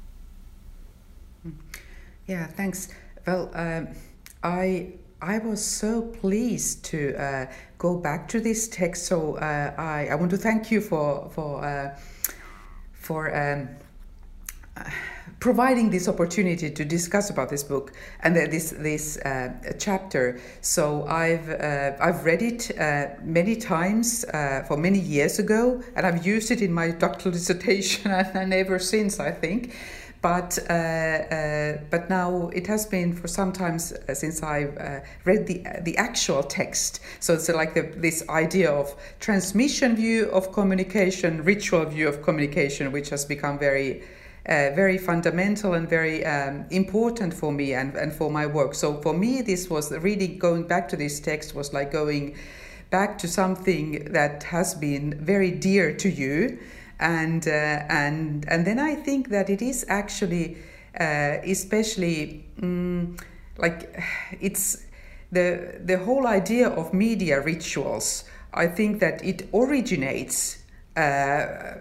Yeah, 2.28 2.48
thanks. 2.48 2.90
Well, 3.28 3.52
um, 3.54 3.90
I 4.44 4.94
I 5.22 5.38
was 5.40 5.64
so 5.64 6.02
pleased 6.02 6.86
to 6.86 7.16
uh, 7.16 7.46
go 7.78 7.98
back 7.98 8.28
to 8.30 8.40
this 8.40 8.68
text. 8.68 9.06
So 9.06 9.36
uh, 9.36 9.74
I, 9.78 10.08
I 10.12 10.16
want 10.16 10.32
to 10.32 10.38
thank 10.38 10.72
you 10.72 10.82
for 10.82 11.30
for 11.30 11.64
uh, 11.64 11.98
for 12.94 13.36
um, 13.36 13.70
providing 15.40 15.92
this 15.92 16.08
opportunity 16.08 16.72
to 16.72 16.86
discuss 16.86 17.30
about 17.30 17.50
this 17.50 17.64
book 17.64 17.94
and 18.22 18.36
this 18.36 18.72
this 18.72 19.18
uh, 19.18 19.54
chapter. 19.78 20.40
So 20.62 21.06
I've 21.06 21.50
uh, 21.50 21.92
I've 22.00 22.26
read 22.26 22.42
it 22.42 22.72
uh, 22.80 23.10
many 23.22 23.56
times 23.56 24.26
for 24.68 24.78
many 24.78 25.00
years 25.00 25.38
ago, 25.38 25.84
and 25.96 26.08
I've 26.08 26.26
used 26.26 26.50
it 26.50 26.62
in 26.62 26.74
my 26.74 26.90
doctoral 26.90 27.34
dissertation 27.38 28.10
and, 28.10 28.36
and 28.36 28.54
ever 28.54 28.80
since. 28.80 29.20
I 29.20 29.30
think. 29.30 29.76
But 30.26 30.58
uh, 30.72 30.74
uh, 30.74 31.78
but 31.92 32.10
now 32.10 32.50
it 32.52 32.66
has 32.66 32.88
been 32.88 33.14
for 33.14 33.28
some 33.28 33.52
time 33.52 33.78
since 33.78 34.42
I've 34.42 34.76
uh, 34.76 35.02
read 35.24 35.46
the 35.46 35.62
the 35.82 35.96
actual 35.98 36.42
text. 36.42 37.00
So 37.20 37.36
it's 37.36 37.48
like 37.48 37.76
the, 37.76 37.84
this 38.02 38.28
idea 38.28 38.72
of 38.72 38.96
transmission 39.20 39.96
view 39.96 40.26
of 40.32 40.52
communication, 40.52 41.44
ritual 41.44 41.86
view 41.86 42.08
of 42.08 42.24
communication, 42.24 42.92
which 42.92 43.10
has 43.12 43.24
become 43.24 43.60
very 43.60 44.02
uh, 44.50 44.72
very 44.74 44.98
fundamental 44.98 45.76
and 45.76 45.88
very 45.88 46.26
um, 46.26 46.66
important 46.72 47.32
for 47.32 47.52
me 47.52 47.76
and, 47.76 47.96
and 47.96 48.12
for 48.12 48.32
my 48.32 48.48
work. 48.48 48.74
So 48.74 49.00
for 49.04 49.14
me, 49.14 49.44
this 49.44 49.70
was 49.70 49.92
really 49.92 50.28
going 50.28 50.64
back 50.68 50.90
to 50.90 50.96
this 50.98 51.20
text 51.20 51.54
was 51.54 51.72
like 51.72 51.92
going 51.92 52.36
back 52.90 53.20
to 53.20 53.28
something 53.28 54.12
that 54.12 54.42
has 54.44 54.74
been 54.74 55.24
very 55.24 55.52
dear 55.52 55.94
to 55.98 56.10
you, 56.10 56.58
and 57.00 57.48
uh, 57.48 57.52
and 57.90 58.46
and 58.48 58.66
then 58.66 58.80
I 58.80 58.96
think 58.96 59.30
that 59.30 59.50
it 59.50 59.62
is 59.62 59.86
actually 59.90 60.58
uh, 61.00 61.38
especially 61.44 62.46
um, 62.62 63.18
like 63.58 64.02
it's 64.42 64.86
the 65.32 65.80
the 65.84 65.98
whole 65.98 66.28
idea 66.28 66.70
of 66.70 66.94
media 66.94 67.42
rituals. 67.42 68.26
I 68.54 68.68
think 68.68 69.00
that 69.02 69.24
it 69.24 69.50
originates. 69.54 70.64
Uh, 70.96 71.76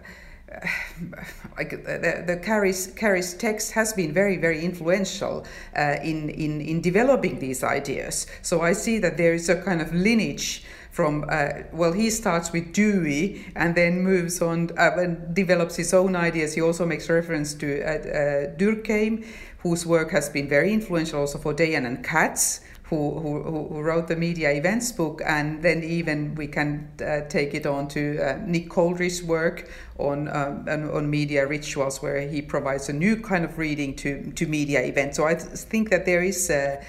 like 1.57 1.71
the, 1.71 2.25
the 2.27 2.37
Carey's, 2.37 2.89
Carey's 2.97 3.35
text 3.35 3.73
has 3.73 3.93
been 3.93 4.13
very, 4.13 4.37
very 4.37 4.65
influential 4.65 5.45
uh, 5.77 5.97
in, 6.03 6.31
in, 6.31 6.61
in 6.61 6.81
developing 6.81 7.39
these 7.39 7.65
ideas. 7.65 8.27
So 8.43 8.61
I 8.61 8.73
see 8.73 8.99
that 8.99 9.17
there 9.17 9.35
is 9.35 9.49
a 9.49 9.61
kind 9.61 9.81
of 9.81 9.93
lineage 9.93 10.65
from, 10.95 11.25
uh, 11.29 11.49
well, 11.73 11.93
he 11.93 12.09
starts 12.09 12.53
with 12.53 12.73
Dewey 12.73 13.45
and 13.57 13.75
then 13.75 14.05
moves 14.05 14.41
on 14.41 14.71
uh, 14.79 14.93
and 14.97 15.35
develops 15.35 15.75
his 15.75 15.93
own 15.93 16.15
ideas. 16.15 16.55
He 16.55 16.63
also 16.63 16.87
makes 16.87 17.11
reference 17.11 17.53
to 17.55 17.83
uh, 17.83 17.89
uh, 17.89 18.57
Durkheim, 18.57 19.27
whose 19.59 19.85
work 19.85 20.13
has 20.13 20.29
been 20.29 20.49
very 20.49 20.73
influential 20.73 21.19
also 21.19 21.39
for 21.39 21.53
Dayan 21.53 21.85
and 21.85 22.05
Katz, 22.05 22.61
who, 22.85 23.19
who, 23.19 23.43
who, 23.43 23.81
wrote 23.81 24.07
the 24.07 24.15
media 24.15 24.53
events 24.53 24.93
book, 24.93 25.21
and 25.27 25.65
then 25.65 25.83
even 25.83 26.37
we 26.37 26.47
can 26.47 26.89
uh, 27.05 27.23
take 27.29 27.55
it 27.55 27.67
on 27.67 27.89
to 27.89 28.21
uh, 28.21 28.39
Nick 28.47 28.71
Couldry's 28.71 29.21
work 29.21 29.69
on, 29.99 30.29
um, 30.29 30.69
on 30.69 31.11
media 31.11 31.45
rituals, 31.45 32.03
where 32.03 32.21
he 32.21 32.41
provides 32.41 32.89
a 32.89 32.93
new 32.93 33.17
kind 33.17 33.45
of 33.45 33.59
reading 33.59 33.97
to, 33.97 34.31
to 34.37 34.47
media 34.47 34.81
events. 34.85 35.17
So 35.17 35.27
I 35.27 35.35
th- 35.35 35.49
think 35.59 35.91
that 35.91 36.07
there 36.07 36.23
is 36.23 36.47
there, 36.47 36.85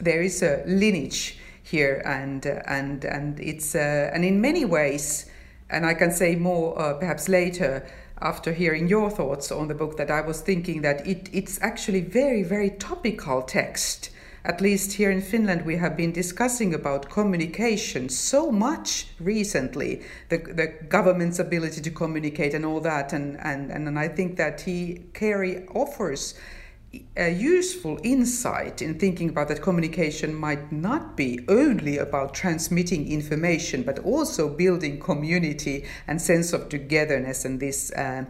there 0.00 0.22
is 0.22 0.42
a 0.42 0.62
lineage 0.64 1.38
here, 1.70 2.02
and 2.04 2.46
uh, 2.46 2.60
and 2.66 3.04
and 3.04 3.40
it's 3.40 3.74
uh, 3.74 4.10
and 4.14 4.24
in 4.24 4.40
many 4.40 4.64
ways, 4.64 5.30
and 5.70 5.84
I 5.86 5.94
can 5.94 6.10
say 6.10 6.36
more 6.36 6.94
perhaps 6.94 7.28
later 7.28 7.86
after 8.20 8.52
hearing 8.52 8.88
your 8.88 9.10
thoughts 9.10 9.52
on 9.52 9.68
the 9.68 9.74
book 9.74 9.96
that 9.96 10.10
I 10.10 10.20
was 10.20 10.40
thinking 10.40 10.82
that 10.82 11.06
it, 11.06 11.28
it's 11.32 11.60
actually 11.62 12.00
very, 12.00 12.42
very 12.42 12.70
topical 12.70 13.42
text. 13.42 14.10
At 14.44 14.60
least 14.60 14.94
here 14.94 15.10
in 15.10 15.20
Finland, 15.20 15.66
we 15.66 15.76
have 15.76 15.96
been 15.96 16.12
discussing 16.12 16.72
about 16.72 17.10
communication 17.10 18.08
so 18.08 18.50
much 18.50 19.08
recently, 19.20 20.02
the, 20.30 20.38
the 20.38 20.66
government's 20.88 21.38
ability 21.38 21.80
to 21.82 21.90
communicate 21.90 22.54
and 22.54 22.64
all 22.64 22.80
that. 22.80 23.12
And, 23.12 23.38
and, 23.40 23.70
and 23.70 23.98
I 23.98 24.08
think 24.08 24.36
that 24.36 24.62
he, 24.62 25.04
Carey, 25.12 25.66
offers 25.74 26.34
a 27.16 27.30
useful 27.30 27.98
insight 28.02 28.80
in 28.80 28.98
thinking 28.98 29.28
about 29.28 29.48
that 29.48 29.60
communication 29.60 30.34
might 30.34 30.72
not 30.72 31.16
be 31.16 31.40
only 31.48 31.98
about 31.98 32.32
transmitting 32.32 33.10
information, 33.10 33.82
but 33.82 33.98
also 34.00 34.48
building 34.48 34.98
community 34.98 35.84
and 36.06 36.20
sense 36.20 36.52
of 36.52 36.68
togetherness 36.68 37.44
and 37.44 37.60
this 37.60 37.92
uh, 37.92 38.24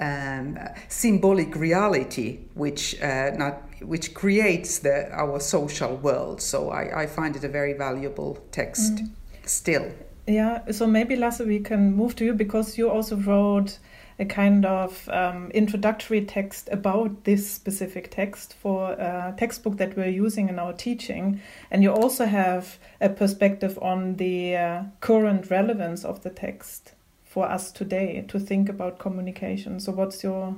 um, 0.00 0.58
symbolic 0.88 1.54
reality 1.54 2.40
which 2.54 3.00
uh, 3.00 3.30
not 3.36 3.62
which 3.82 4.14
creates 4.14 4.80
the 4.80 5.12
our 5.12 5.38
social 5.38 5.96
world. 5.96 6.40
So 6.40 6.70
I, 6.70 7.02
I 7.02 7.06
find 7.06 7.36
it 7.36 7.44
a 7.44 7.48
very 7.48 7.74
valuable 7.74 8.38
text 8.50 8.96
mm. 8.96 9.10
still. 9.44 9.92
Yeah. 10.26 10.70
So 10.70 10.86
maybe 10.86 11.16
Lasse, 11.16 11.40
we 11.40 11.60
can 11.60 11.94
move 11.94 12.16
to 12.16 12.24
you 12.24 12.32
because 12.32 12.78
you 12.78 12.90
also 12.90 13.16
wrote 13.16 13.78
a 14.18 14.24
kind 14.24 14.64
of 14.64 15.08
um, 15.08 15.50
introductory 15.52 16.24
text 16.24 16.68
about 16.70 17.24
this 17.24 17.50
specific 17.50 18.10
text 18.10 18.54
for 18.54 18.92
a 18.92 19.34
textbook 19.36 19.76
that 19.78 19.96
we're 19.96 20.08
using 20.08 20.48
in 20.48 20.58
our 20.58 20.72
teaching. 20.72 21.40
And 21.70 21.82
you 21.82 21.90
also 21.90 22.26
have 22.26 22.78
a 23.00 23.08
perspective 23.08 23.78
on 23.82 24.16
the 24.16 24.56
uh, 24.56 24.82
current 25.00 25.50
relevance 25.50 26.04
of 26.04 26.22
the 26.22 26.30
text 26.30 26.92
for 27.24 27.48
us 27.48 27.72
today 27.72 28.24
to 28.28 28.38
think 28.38 28.68
about 28.68 28.98
communication. 28.98 29.80
So, 29.80 29.92
what's 29.92 30.22
your 30.22 30.56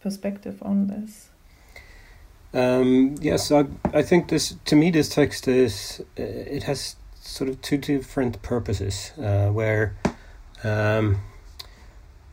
perspective 0.00 0.60
on 0.62 0.88
this? 0.88 1.28
Um, 2.52 3.14
yes, 3.20 3.52
I, 3.52 3.66
I 3.94 4.02
think 4.02 4.28
this 4.28 4.56
to 4.64 4.74
me 4.74 4.90
this 4.90 5.08
text 5.08 5.46
is 5.46 6.02
uh, 6.18 6.22
it 6.22 6.64
has 6.64 6.96
sort 7.20 7.48
of 7.48 7.62
two 7.62 7.76
different 7.76 8.42
purposes 8.42 9.12
uh, 9.18 9.48
where 9.48 9.94
um, 10.64 11.20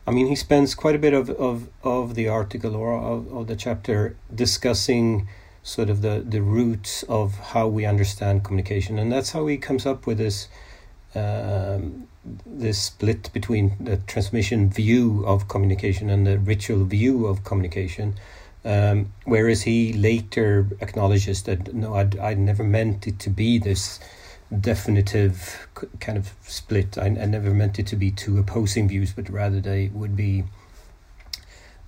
I 0.08 0.10
mean, 0.10 0.26
he 0.26 0.36
spends 0.36 0.74
quite 0.74 0.94
a 0.94 0.98
bit 0.98 1.12
of, 1.12 1.28
of, 1.28 1.68
of 1.84 2.14
the 2.14 2.28
article 2.28 2.74
or 2.74 2.96
of, 2.96 3.30
of 3.30 3.46
the 3.46 3.54
chapter 3.54 4.16
discussing 4.34 5.28
sort 5.62 5.90
of 5.90 6.00
the, 6.00 6.24
the 6.26 6.40
roots 6.40 7.02
of 7.10 7.36
how 7.52 7.68
we 7.68 7.84
understand 7.84 8.42
communication. 8.42 8.98
And 8.98 9.12
that's 9.12 9.32
how 9.32 9.46
he 9.46 9.58
comes 9.58 9.84
up 9.84 10.06
with 10.06 10.16
this 10.16 10.48
um, 11.14 12.08
this 12.46 12.80
split 12.80 13.30
between 13.34 13.76
the 13.78 13.98
transmission 13.98 14.70
view 14.70 15.24
of 15.26 15.48
communication 15.48 16.08
and 16.08 16.26
the 16.26 16.38
ritual 16.38 16.84
view 16.84 17.26
of 17.26 17.44
communication. 17.44 18.14
Um, 18.64 19.12
whereas 19.24 19.62
he 19.62 19.92
later 19.92 20.68
acknowledges 20.80 21.42
that 21.42 21.74
no, 21.74 21.94
I'd, 21.94 22.18
I 22.18 22.32
never 22.32 22.64
meant 22.64 23.06
it 23.06 23.18
to 23.20 23.30
be 23.30 23.58
this 23.58 24.00
definitive 24.56 25.68
kind 26.00 26.16
of 26.16 26.32
split. 26.42 26.96
I, 26.96 27.06
I, 27.06 27.26
never 27.26 27.50
meant 27.50 27.78
it 27.78 27.86
to 27.88 27.96
be 27.96 28.10
two 28.10 28.38
opposing 28.38 28.88
views, 28.88 29.12
but 29.12 29.28
rather 29.28 29.60
they 29.60 29.88
would 29.88 30.16
be. 30.16 30.44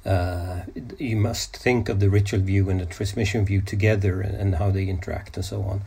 Uh, 0.04 0.62
you 0.98 1.14
must 1.14 1.54
think 1.54 1.90
of 1.90 2.00
the 2.00 2.08
ritual 2.08 2.40
view 2.40 2.70
and 2.70 2.80
the 2.80 2.86
transmission 2.86 3.44
view 3.44 3.60
together 3.60 4.22
and, 4.22 4.34
and 4.34 4.54
how 4.54 4.70
they 4.70 4.86
interact 4.86 5.36
and 5.36 5.44
so 5.44 5.60
on, 5.60 5.82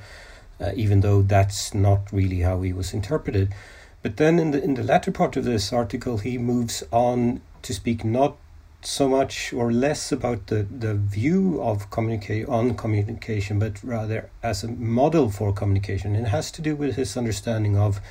uh, 0.62 0.72
even 0.76 1.02
though 1.02 1.24
that's 1.24 1.74
not 1.74 2.12
really 2.12 2.42
how 2.42 2.62
he 2.62 2.72
was 2.72 2.94
interpreted. 2.94 3.52
But 4.04 4.18
then 4.18 4.38
in 4.38 4.52
the 4.52 4.64
in 4.64 4.76
the 4.76 4.84
latter 4.84 5.12
part 5.12 5.36
of 5.36 5.46
this 5.46 5.74
article, 5.74 6.20
he 6.20 6.38
moves 6.38 6.84
on 6.92 7.42
to 7.64 7.74
speak 7.74 8.04
not 8.04 8.38
so 8.86 9.08
much 9.08 9.54
or 9.54 9.72
less 9.72 10.12
about 10.12 10.48
the, 10.48 10.63
the 10.63 10.93
view 10.93 11.62
of 11.62 11.89
communicate 11.89 12.48
on 12.48 12.76
communication, 12.76 13.60
but 13.60 13.84
rather 13.84 14.30
as 14.41 14.63
a 14.63 14.67
model 14.67 15.30
for 15.30 15.54
communication. 15.54 16.15
It 16.15 16.28
has 16.28 16.52
to 16.52 16.62
do 16.62 16.76
with 16.76 16.96
his 16.96 17.15
understanding 17.17 17.78
of 17.78 18.02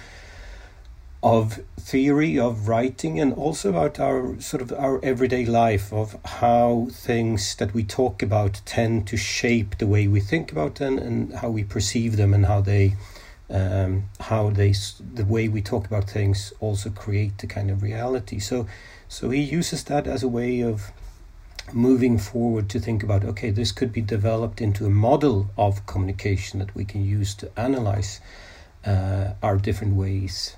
of 1.23 1.61
theory 1.79 2.37
of 2.37 2.67
writing 2.67 3.21
and 3.21 3.33
also 3.35 3.71
about 3.71 4.01
our 4.01 4.41
sort 4.41 4.61
of 4.61 4.73
our 4.73 4.99
everyday 5.05 5.47
life 5.47 5.93
of 5.93 6.17
how 6.25 6.89
things 6.91 7.55
that 7.57 7.73
we 7.73 7.85
talk 7.85 8.25
about 8.25 8.61
tend 8.65 9.07
to 9.07 9.17
shape 9.17 9.79
the 9.79 9.87
way 9.87 10.09
we 10.09 10.19
think 10.19 10.51
about 10.51 10.77
them 10.77 10.99
and 10.99 11.33
how 11.35 11.49
we 11.49 11.63
perceive 11.63 12.17
them 12.17 12.35
and 12.35 12.47
how 12.47 12.61
they 12.61 12.97
um, 13.51 14.05
how 14.19 14.51
they 14.51 14.75
the 15.15 15.25
way 15.25 15.47
we 15.47 15.63
talk 15.63 15.87
about 15.87 16.11
things 16.11 16.53
also 16.59 16.91
create 16.91 17.39
the 17.39 17.47
kind 17.47 17.71
of 17.71 17.83
reality 17.85 18.41
so 18.41 18.67
so 19.13 19.29
he 19.29 19.43
uses 19.43 19.85
that 19.85 20.07
as 20.07 20.23
a 20.23 20.29
way 20.29 20.63
of 20.63 20.91
moving 21.71 22.17
forward 22.17 22.71
to 22.71 22.81
think 22.81 23.03
about 23.03 23.23
okay, 23.27 23.51
this 23.51 23.71
could 23.71 23.93
be 23.93 24.01
developed 24.01 24.63
into 24.63 24.87
a 24.87 24.91
model 24.91 25.51
of 25.59 25.85
communication 25.85 26.59
that 26.61 26.75
we 26.75 26.87
can 26.87 27.05
use 27.05 27.35
to 27.35 27.51
analyze 27.55 28.23
uh, 28.87 29.35
our 29.43 29.59
different 29.59 29.97
ways 29.97 30.57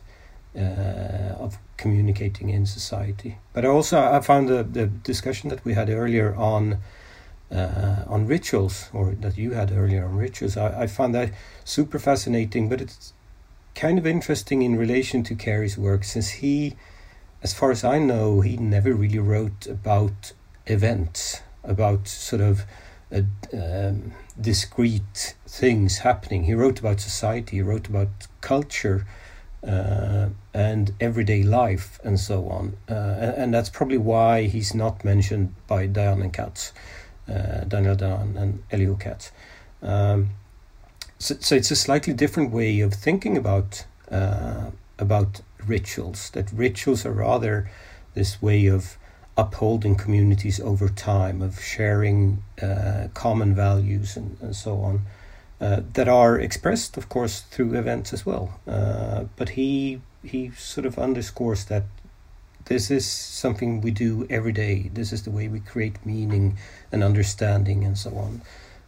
uh, 0.56 1.34
of 1.44 1.58
communicating 1.76 2.48
in 2.48 2.64
society. 2.64 3.38
But 3.52 3.64
also, 3.64 4.00
I 4.00 4.20
found 4.20 4.48
the, 4.48 4.62
the 4.62 4.86
discussion 4.86 5.50
that 5.50 5.64
we 5.64 5.74
had 5.74 5.90
earlier 5.90 6.32
on. 6.36 6.78
Uh, 7.52 8.02
on 8.08 8.26
rituals, 8.26 8.88
or 8.92 9.14
that 9.20 9.36
you 9.36 9.52
had 9.52 9.70
earlier 9.70 10.04
on 10.06 10.16
rituals, 10.16 10.56
I, 10.56 10.82
I 10.82 10.86
found 10.86 11.14
that 11.14 11.30
super 11.62 12.00
fascinating. 12.00 12.68
But 12.68 12.80
it's 12.80 13.12
kind 13.74 13.96
of 13.98 14.06
interesting 14.06 14.62
in 14.62 14.76
relation 14.76 15.22
to 15.24 15.36
Carey's 15.36 15.78
work, 15.78 16.02
since 16.02 16.30
he 16.30 16.74
as 17.44 17.52
far 17.52 17.70
as 17.70 17.84
I 17.84 17.98
know, 17.98 18.40
he 18.40 18.56
never 18.56 18.94
really 18.94 19.18
wrote 19.18 19.66
about 19.66 20.32
events, 20.66 21.42
about 21.62 22.08
sort 22.08 22.40
of 22.40 22.64
uh, 23.12 23.20
um, 23.52 24.12
discrete 24.40 25.34
things 25.46 25.98
happening. 25.98 26.44
He 26.44 26.54
wrote 26.54 26.80
about 26.80 27.00
society, 27.00 27.56
he 27.56 27.62
wrote 27.62 27.86
about 27.86 28.08
culture 28.40 29.06
uh, 29.62 30.30
and 30.54 30.94
everyday 30.98 31.42
life 31.42 32.00
and 32.02 32.18
so 32.18 32.48
on. 32.48 32.78
Uh, 32.88 32.94
and, 32.94 33.34
and, 33.36 33.54
that's 33.54 33.68
probably 33.68 33.98
why 33.98 34.44
he's 34.44 34.74
not 34.74 35.04
mentioned 35.04 35.54
by 35.66 35.86
Dayan 35.86 36.22
and 36.22 36.32
Katz, 36.32 36.72
uh, 37.28 37.64
Daniel 37.64 37.96
Dayan 37.96 38.36
and 38.36 38.62
Elihu 38.70 38.96
Katz. 38.96 39.32
Um, 39.82 40.30
so, 41.18 41.34
so, 41.40 41.54
it's 41.54 41.70
a 41.70 41.76
slightly 41.76 42.12
different 42.12 42.52
way 42.52 42.80
of 42.80 42.94
thinking 42.94 43.36
about 43.36 43.84
uh, 44.10 44.70
about 44.98 45.40
rituals, 45.68 46.30
that 46.30 46.52
rituals 46.52 47.06
are 47.06 47.12
rather 47.12 47.70
this 48.14 48.40
way 48.40 48.66
of 48.66 48.96
upholding 49.36 49.96
communities 49.96 50.60
over 50.60 50.88
time, 50.88 51.42
of 51.42 51.60
sharing 51.60 52.42
uh, 52.62 53.08
common 53.14 53.54
values 53.54 54.16
and, 54.16 54.36
and 54.40 54.54
so 54.54 54.80
on, 54.80 55.02
uh, 55.60 55.80
that 55.92 56.08
are 56.08 56.38
expressed, 56.38 56.96
of 56.96 57.08
course, 57.08 57.40
through 57.40 57.74
events 57.74 58.12
as 58.12 58.24
well. 58.24 58.60
Uh, 58.66 59.24
but 59.36 59.50
he 59.50 60.00
he 60.22 60.50
sort 60.52 60.86
of 60.86 60.98
underscores 60.98 61.66
that 61.66 61.84
this 62.66 62.90
is 62.90 63.04
something 63.06 63.80
we 63.80 63.90
do 63.90 64.26
every 64.30 64.52
day. 64.52 64.90
This 64.92 65.12
is 65.12 65.22
the 65.24 65.30
way 65.30 65.48
we 65.48 65.60
create 65.60 66.04
meaning 66.06 66.56
and 66.90 67.04
understanding 67.04 67.84
and 67.84 67.98
so 67.98 68.10
on. 68.16 68.40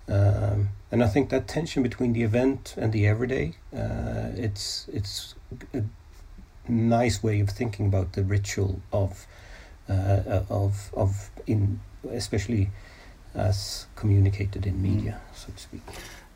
Um, 0.08 0.68
and 0.90 1.02
I 1.02 1.08
think 1.08 1.30
that 1.30 1.48
tension 1.48 1.82
between 1.82 2.12
the 2.12 2.22
event 2.22 2.74
and 2.78 2.92
the 2.92 3.06
everyday, 3.06 3.54
uh, 3.74 4.30
it's 4.34 4.88
it's 4.92 5.34
a 5.74 5.82
nice 6.68 7.22
way 7.22 7.40
of 7.40 7.50
thinking 7.50 7.86
about 7.86 8.12
the 8.12 8.22
ritual 8.22 8.80
of 8.92 9.26
uh, 9.88 10.42
of 10.48 10.90
of 10.94 11.30
in 11.46 11.80
especially 12.12 12.70
as 13.34 13.86
communicated 13.94 14.66
in 14.66 14.80
media, 14.80 15.20
mm. 15.20 15.36
so 15.36 15.52
to 15.52 15.58
speak. 15.58 15.82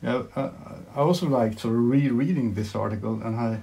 Yeah, 0.03 0.23
uh, 0.37 0.51
I 0.95 1.01
also 1.01 1.29
like 1.29 1.59
sort 1.59 1.75
of 1.75 1.81
rereading 1.81 2.55
this 2.55 2.75
article, 2.75 3.21
and 3.23 3.37
I 3.37 3.63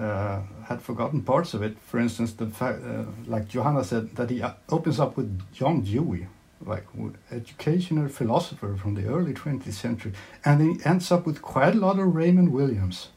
uh, 0.00 0.42
had 0.64 0.80
forgotten 0.80 1.22
parts 1.22 1.54
of 1.54 1.62
it. 1.62 1.76
For 1.78 1.98
instance, 1.98 2.32
the 2.32 2.46
fact, 2.46 2.82
uh, 2.84 3.04
like 3.26 3.48
Johanna 3.48 3.84
said, 3.84 4.16
that 4.16 4.30
he 4.30 4.42
uh, 4.42 4.52
opens 4.70 5.00
up 5.00 5.16
with 5.16 5.40
John 5.52 5.82
Dewey, 5.82 6.26
like 6.64 6.86
educational 7.30 8.08
philosopher 8.08 8.76
from 8.76 8.94
the 8.94 9.06
early 9.06 9.34
20th 9.34 9.72
century, 9.72 10.12
and 10.44 10.60
he 10.60 10.84
ends 10.84 11.10
up 11.10 11.26
with 11.26 11.42
quite 11.42 11.74
a 11.74 11.78
lot 11.78 11.98
of 11.98 12.14
Raymond 12.14 12.52
Williams. 12.52 13.08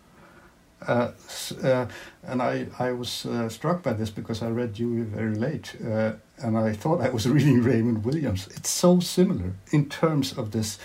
Uh, 0.88 1.12
uh, 1.64 1.86
and 2.24 2.42
I, 2.42 2.68
I 2.80 2.92
was 2.92 3.26
uh, 3.26 3.50
struck 3.50 3.84
by 3.84 3.94
this 3.94 4.10
because 4.10 4.42
I 4.42 4.50
read 4.50 4.74
Dewey 4.74 5.02
very 5.02 5.36
late, 5.36 5.76
uh, 5.86 6.14
and 6.40 6.58
I 6.58 6.74
thought 6.74 7.02
I 7.02 7.10
was 7.10 7.28
reading 7.36 7.62
Raymond 7.62 8.04
Williams. 8.04 8.48
It's 8.56 8.70
so 8.70 9.00
similar 9.00 9.54
in 9.72 9.90
terms 9.90 10.38
of 10.38 10.52
this 10.52 10.80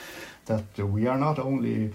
that 0.47 0.65
we 0.79 1.07
are 1.07 1.19
not 1.19 1.39
only 1.39 1.93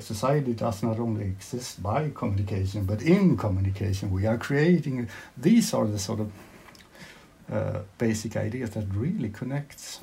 society 0.00 0.52
does 0.52 0.82
not 0.82 0.98
only 0.98 1.24
exist 1.24 1.82
by 1.82 2.10
communication, 2.14 2.84
but 2.84 3.02
in 3.02 3.36
communication 3.36 4.10
we 4.10 4.26
are 4.26 4.38
creating. 4.38 5.08
These 5.36 5.72
are 5.74 5.86
the 5.86 5.98
sort 5.98 6.20
of 6.20 6.32
uh, 7.50 7.80
basic 7.98 8.36
ideas 8.36 8.70
that 8.70 8.86
really 8.94 9.30
connects. 9.30 10.00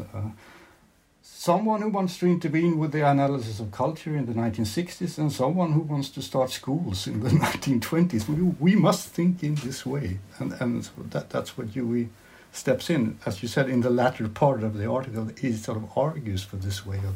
Someone 1.42 1.82
who 1.82 1.90
wants 1.90 2.20
to 2.20 2.28
intervene 2.28 2.78
with 2.78 2.92
the 2.92 3.02
analysis 3.02 3.60
of 3.60 3.72
culture 3.72 4.16
in 4.16 4.28
the 4.28 4.34
1960s 4.34 5.18
and 5.18 5.32
someone 5.32 5.72
who 5.72 5.80
wants 5.80 6.08
to 6.10 6.22
start 6.22 6.52
schools 6.52 7.08
in 7.08 7.22
the 7.22 7.30
1920s. 7.48 8.30
We, 8.30 8.44
we 8.60 8.76
must 8.76 9.08
think 9.08 9.42
in 9.42 9.56
this 9.56 9.84
way, 9.84 10.20
and, 10.38 10.54
and 10.62 10.88
that, 11.10 11.32
that's 11.32 11.58
what 11.58 11.74
Dewey 11.74 12.10
steps 12.52 12.92
in. 12.92 13.18
As 13.26 13.42
you 13.42 13.48
said 13.48 13.70
in 13.72 13.82
the 13.82 13.90
latter 13.90 14.30
part 14.30 14.62
of 14.62 14.78
the 14.78 14.88
article, 14.88 15.32
he 15.42 15.54
sort 15.54 15.78
of 15.78 15.98
argues 15.98 16.44
for 16.44 16.58
this 16.58 16.86
way 16.86 16.98
of. 16.98 17.16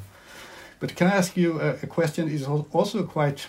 But 0.79 0.95
can 0.95 1.05
I 1.05 1.17
ask 1.17 1.37
you 1.37 1.61
a, 1.61 1.73
a 1.83 1.87
question? 1.87 2.27
Is 2.27 2.47
also 2.47 3.03
quite. 3.03 3.45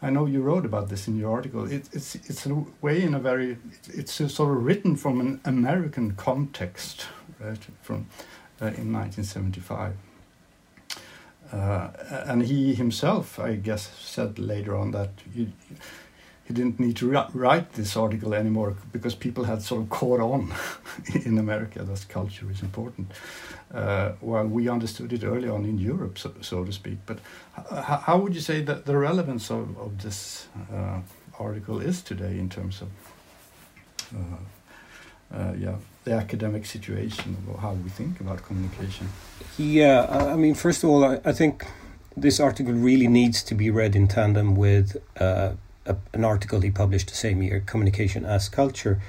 I 0.00 0.08
know 0.08 0.24
you 0.24 0.40
wrote 0.40 0.64
about 0.64 0.88
this 0.88 1.06
in 1.06 1.18
your 1.18 1.32
article. 1.32 1.70
It, 1.70 1.86
it's 1.92 2.14
it's 2.14 2.46
a 2.46 2.54
way 2.80 3.02
in 3.02 3.12
a 3.12 3.20
very 3.20 3.58
it's 3.88 4.14
sort 4.14 4.56
of 4.56 4.64
written 4.64 4.96
from 4.96 5.20
an 5.20 5.40
American 5.44 6.12
context, 6.12 7.08
right? 7.38 7.66
From 7.82 8.06
in 8.60 8.92
1975. 8.92 9.94
Uh, 11.52 11.88
and 12.26 12.42
he 12.42 12.74
himself, 12.74 13.38
I 13.38 13.54
guess, 13.54 13.90
said 13.98 14.38
later 14.38 14.76
on 14.76 14.90
that 14.90 15.10
he, 15.34 15.50
he 16.44 16.54
didn't 16.54 16.78
need 16.78 16.96
to 16.96 17.10
write 17.32 17.72
this 17.72 17.96
article 17.96 18.34
anymore 18.34 18.76
because 18.92 19.14
people 19.14 19.44
had 19.44 19.62
sort 19.62 19.82
of 19.82 19.88
caught 19.88 20.20
on 20.20 20.52
in 21.24 21.38
America 21.38 21.82
that 21.82 22.06
culture 22.08 22.50
is 22.50 22.62
important. 22.62 23.12
Uh, 23.72 24.12
while 24.20 24.46
we 24.46 24.68
understood 24.68 25.12
it 25.12 25.24
early 25.24 25.48
on 25.48 25.64
in 25.64 25.78
Europe, 25.78 26.18
so, 26.18 26.32
so 26.40 26.64
to 26.64 26.72
speak. 26.72 26.98
But 27.06 27.18
how 27.54 28.18
would 28.18 28.34
you 28.34 28.40
say 28.40 28.62
that 28.62 28.86
the 28.86 28.96
relevance 28.96 29.50
of, 29.50 29.78
of 29.78 30.02
this 30.02 30.48
uh, 30.72 31.00
article 31.38 31.80
is 31.80 32.02
today 32.02 32.38
in 32.38 32.48
terms 32.48 32.82
of, 32.82 32.88
uh, 34.14 34.38
uh 35.32 35.52
yeah, 35.58 35.76
the 36.04 36.12
academic 36.12 36.64
situation 36.66 37.36
of 37.50 37.60
how 37.60 37.72
we 37.72 37.90
think 37.90 38.20
about 38.20 38.42
communication? 38.42 39.08
Yeah, 39.58 40.06
I 40.08 40.36
mean, 40.36 40.54
first 40.54 40.82
of 40.82 40.90
all, 40.90 41.04
I, 41.04 41.20
I 41.24 41.32
think 41.32 41.66
this 42.16 42.40
article 42.40 42.72
really 42.72 43.08
needs 43.08 43.42
to 43.44 43.54
be 43.54 43.70
read 43.70 43.94
in 43.94 44.08
tandem 44.08 44.56
with 44.56 44.96
uh, 45.20 45.52
a, 45.86 45.96
an 46.12 46.24
article 46.24 46.60
he 46.60 46.70
published 46.70 47.08
the 47.08 47.14
same 47.14 47.42
year, 47.42 47.62
Communication 47.66 48.24
as 48.24 48.48
Culture, 48.48 49.00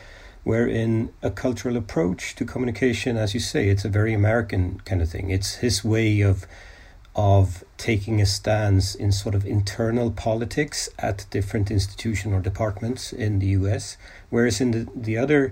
wherein 0.44 1.12
a 1.22 1.32
cultural 1.32 1.78
approach 1.78 2.36
to 2.36 2.46
communication, 2.46 3.18
as 3.18 3.34
you 3.34 3.40
say, 3.40 3.70
it's 3.70 3.86
a 3.86 3.90
very 3.90 4.14
American 4.14 4.82
kind 4.86 5.02
of 5.02 5.10
thing. 5.10 5.30
It's 5.30 5.56
his 5.56 5.84
way 5.84 6.22
of 6.22 6.46
of 7.16 7.66
taking 7.78 8.22
a 8.22 8.26
stance 8.26 8.96
in 8.96 9.12
sort 9.12 9.36
of 9.36 9.46
internal 9.46 10.10
politics 10.10 10.90
at 11.00 11.26
different 11.32 11.70
institutions 11.70 12.34
or 12.34 12.40
departments 12.40 13.12
in 13.12 13.40
the 13.40 13.48
US, 13.48 13.98
whereas 14.30 14.62
in 14.62 14.72
the, 14.72 14.88
the 14.96 15.18
other 15.18 15.52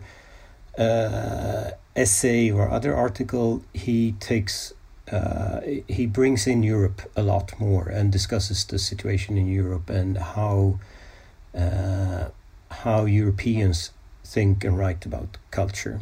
uh, 0.78 1.72
essay 1.96 2.52
or 2.52 2.70
other 2.70 2.96
article, 2.96 3.62
he 3.74 4.14
takes 4.14 4.74
uh, 5.12 5.62
he 5.88 6.06
brings 6.06 6.48
in 6.48 6.64
Europe 6.64 7.02
a 7.16 7.24
lot 7.24 7.58
more 7.60 7.88
and 7.88 8.12
discusses 8.12 8.66
the 8.66 8.78
situation 8.78 9.38
in 9.38 9.48
Europe 9.48 9.90
and 9.90 10.18
how 10.18 10.80
uh, 11.58 12.26
how 12.70 13.06
Europeans 13.06 13.92
think 14.26 14.66
and 14.66 14.78
write 14.78 15.06
about 15.06 15.38
culture. 15.50 16.02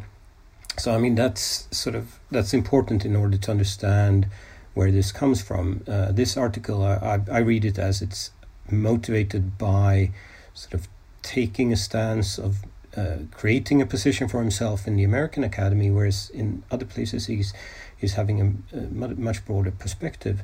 So 0.76 0.92
I 0.92 0.98
mean 0.98 1.14
that's 1.14 1.68
sort 1.70 1.94
of 1.94 2.18
that's 2.30 2.52
important 2.52 3.04
in 3.04 3.14
order 3.14 3.38
to 3.38 3.50
understand 3.50 4.26
where 4.74 4.90
this 4.90 5.12
comes 5.12 5.40
from. 5.40 5.84
Uh, 5.86 6.12
this 6.12 6.36
article 6.36 6.82
I, 6.82 6.94
I, 6.94 7.36
I 7.36 7.38
read 7.38 7.64
it 7.64 7.78
as 7.78 8.02
it's 8.02 8.32
motivated 8.70 9.56
by 9.56 10.10
sort 10.52 10.74
of 10.74 10.88
taking 11.22 11.72
a 11.72 11.76
stance 11.76 12.38
of 12.38 12.64
uh, 12.96 13.18
creating 13.30 13.82
a 13.82 13.86
position 13.86 14.28
for 14.28 14.40
himself 14.40 14.86
in 14.86 14.96
the 14.96 15.04
American 15.04 15.44
Academy, 15.44 15.90
whereas 15.90 16.30
in 16.30 16.62
other 16.70 16.86
places 16.86 17.26
he's 17.26 17.52
he's 17.96 18.14
having 18.14 18.40
a, 18.72 18.76
a 18.76 18.80
much 18.90 19.44
broader 19.44 19.70
perspective. 19.70 20.42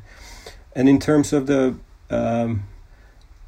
And 0.75 0.89
in 0.89 0.99
terms 0.99 1.33
of 1.33 1.47
the 1.47 1.77
um, 2.11 2.65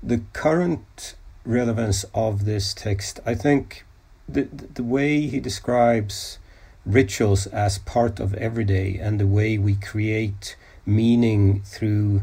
the 0.02 0.22
current 0.32 1.14
relevance 1.44 2.04
of 2.14 2.44
this 2.44 2.74
text, 2.74 3.20
I 3.26 3.34
think 3.34 3.84
the 4.28 4.42
the 4.42 4.82
way 4.82 5.26
he 5.26 5.40
describes 5.40 6.38
rituals 6.86 7.46
as 7.46 7.78
part 7.78 8.20
of 8.20 8.34
everyday 8.34 8.98
and 8.98 9.18
the 9.18 9.26
way 9.26 9.56
we 9.58 9.74
create 9.74 10.56
meaning 10.86 11.62
through 11.62 12.22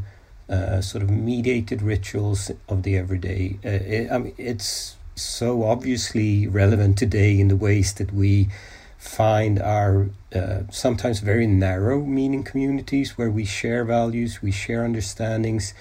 uh, 0.50 0.82
sort 0.82 1.04
of 1.04 1.10
mediated 1.10 1.82
rituals 1.82 2.52
of 2.68 2.84
the 2.84 2.98
everyday. 2.98 3.58
Uh, 3.66 3.70
it, 3.70 4.12
I 4.12 4.18
mean, 4.18 4.34
it's 4.38 4.98
so 5.22 5.64
obviously 5.64 6.48
relevant 6.48 6.98
today 6.98 7.40
in 7.40 7.48
the 7.48 7.56
ways 7.56 7.94
that 7.94 8.14
we 8.14 8.50
find 8.98 9.60
our 9.60 10.10
uh, 10.36 10.62
sometimes 10.70 11.20
very 11.20 11.48
narrow 11.48 12.02
meaning 12.06 12.44
communities 12.44 13.18
where 13.18 13.32
we 13.32 13.44
share 13.44 13.84
values, 13.84 14.42
we 14.42 14.52
share 14.52 14.84
understandings, 14.84 15.74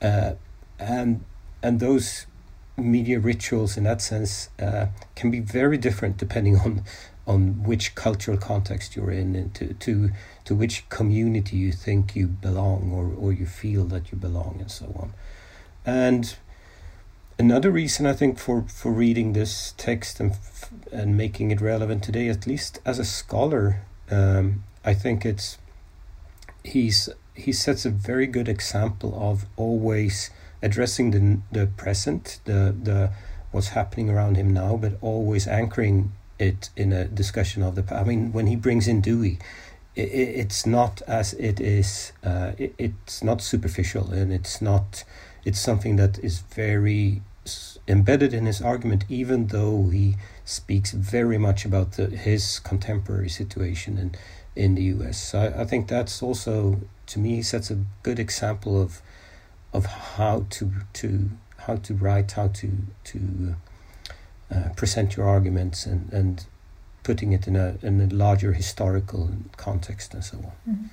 uh, 0.00 0.34
and 0.78 1.24
and 1.62 1.80
those 1.80 2.26
media 2.76 3.18
rituals 3.18 3.76
in 3.76 3.84
that 3.84 4.00
sense 4.00 4.48
uh, 4.60 4.86
can 5.16 5.30
be 5.30 5.40
very 5.40 5.76
different 5.76 6.16
depending 6.16 6.56
on 6.58 6.84
on 7.26 7.62
which 7.62 7.94
cultural 7.94 8.36
context 8.36 8.96
you're 8.96 9.10
in 9.10 9.36
and 9.36 9.54
to, 9.54 9.74
to 9.74 10.10
to 10.44 10.54
which 10.54 10.88
community 10.88 11.56
you 11.56 11.72
think 11.72 12.16
you 12.16 12.26
belong 12.26 12.92
or, 12.92 13.12
or 13.20 13.32
you 13.32 13.46
feel 13.46 13.84
that 13.84 14.10
you 14.10 14.18
belong 14.18 14.56
and 14.60 14.70
so 14.70 14.86
on. 14.98 15.12
And 15.84 16.36
another 17.40 17.70
reason 17.70 18.06
I 18.06 18.12
think 18.12 18.38
for, 18.38 18.66
for 18.68 18.92
reading 18.92 19.32
this 19.32 19.74
text 19.78 20.20
and 20.20 20.36
and 20.92 21.16
making 21.16 21.50
it 21.50 21.60
relevant 21.60 22.04
today, 22.04 22.28
at 22.28 22.46
least 22.46 22.80
as 22.84 22.98
a 22.98 23.04
scholar, 23.04 23.80
um, 24.10 24.62
I 24.84 24.94
think 24.94 25.24
it's 25.24 25.58
he's 26.62 27.08
he 27.34 27.52
sets 27.52 27.86
a 27.86 27.90
very 27.90 28.26
good 28.26 28.48
example 28.48 29.14
of 29.16 29.46
always 29.56 30.30
addressing 30.62 31.10
the 31.10 31.40
the 31.50 31.66
present, 31.66 32.40
the 32.44 32.74
the 32.82 33.10
what's 33.52 33.68
happening 33.68 34.10
around 34.10 34.36
him 34.36 34.52
now, 34.52 34.76
but 34.76 34.92
always 35.00 35.48
anchoring 35.48 36.12
it 36.38 36.70
in 36.76 36.92
a 36.92 37.04
discussion 37.06 37.62
of 37.62 37.74
the. 37.74 37.84
I 37.94 38.04
mean, 38.04 38.32
when 38.32 38.46
he 38.46 38.56
brings 38.56 38.86
in 38.86 39.00
Dewey, 39.00 39.38
it, 39.96 40.10
it's 40.42 40.66
not 40.66 41.00
as 41.06 41.32
it 41.34 41.58
is. 41.58 42.12
Uh, 42.22 42.52
it, 42.58 42.74
it's 42.78 43.24
not 43.24 43.40
superficial, 43.40 44.12
and 44.12 44.30
it's 44.30 44.60
not. 44.60 45.04
It's 45.44 45.58
something 45.58 45.96
that 45.96 46.18
is 46.18 46.40
very 46.40 47.22
embedded 47.88 48.34
in 48.34 48.46
his 48.46 48.60
argument, 48.60 49.04
even 49.08 49.48
though 49.48 49.88
he 49.88 50.16
speaks 50.44 50.92
very 50.92 51.38
much 51.38 51.64
about 51.64 51.92
the, 51.92 52.06
his 52.06 52.58
contemporary 52.58 53.28
situation 53.28 53.98
in, 53.98 54.14
in 54.54 54.74
the 54.74 54.82
US. 54.82 55.20
So 55.20 55.40
I, 55.40 55.62
I 55.62 55.64
think 55.64 55.88
that's 55.88 56.22
also, 56.22 56.80
to 57.06 57.18
me, 57.18 57.42
sets 57.42 57.70
a 57.70 57.84
good 58.02 58.18
example 58.18 58.80
of 58.80 59.02
of 59.72 59.86
how 59.86 60.46
to 60.50 60.72
to 60.92 61.30
how 61.58 61.76
to 61.76 61.94
write, 61.94 62.32
how 62.32 62.48
to 62.48 62.70
to 63.04 63.54
uh, 64.52 64.68
present 64.76 65.16
your 65.16 65.28
arguments, 65.28 65.86
and 65.86 66.12
and 66.12 66.44
putting 67.02 67.32
it 67.32 67.46
in 67.46 67.56
a 67.56 67.78
in 67.82 68.00
a 68.00 68.06
larger 68.06 68.52
historical 68.52 69.30
context 69.56 70.14
and 70.14 70.24
so 70.24 70.38
on. 70.38 70.74
Mm. 70.74 70.90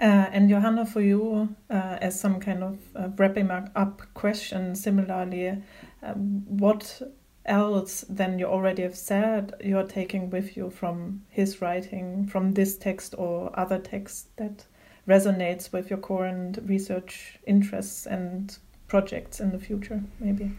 Uh, 0.00 0.30
and 0.32 0.48
Johanna, 0.48 0.86
for 0.86 1.00
you, 1.00 1.56
uh, 1.70 1.98
as 2.00 2.18
some 2.18 2.38
kind 2.38 2.62
of 2.62 2.78
uh, 2.94 3.08
wrapping 3.16 3.50
up 3.50 4.02
question, 4.14 4.76
similarly, 4.76 5.60
um, 6.02 6.44
what 6.46 7.02
else 7.44 8.04
than 8.08 8.38
you 8.38 8.46
already 8.46 8.82
have 8.82 8.96
said 8.96 9.54
you're 9.64 9.86
taking 9.86 10.30
with 10.30 10.56
you 10.56 10.70
from 10.70 11.22
his 11.30 11.60
writing, 11.60 12.26
from 12.26 12.52
this 12.52 12.76
text 12.76 13.14
or 13.18 13.50
other 13.58 13.78
texts 13.78 14.28
that 14.36 14.66
resonates 15.08 15.72
with 15.72 15.90
your 15.90 15.98
current 15.98 16.58
research 16.64 17.38
interests 17.46 18.06
and 18.06 18.58
projects 18.86 19.40
in 19.40 19.50
the 19.50 19.58
future, 19.58 20.02
maybe? 20.20 20.52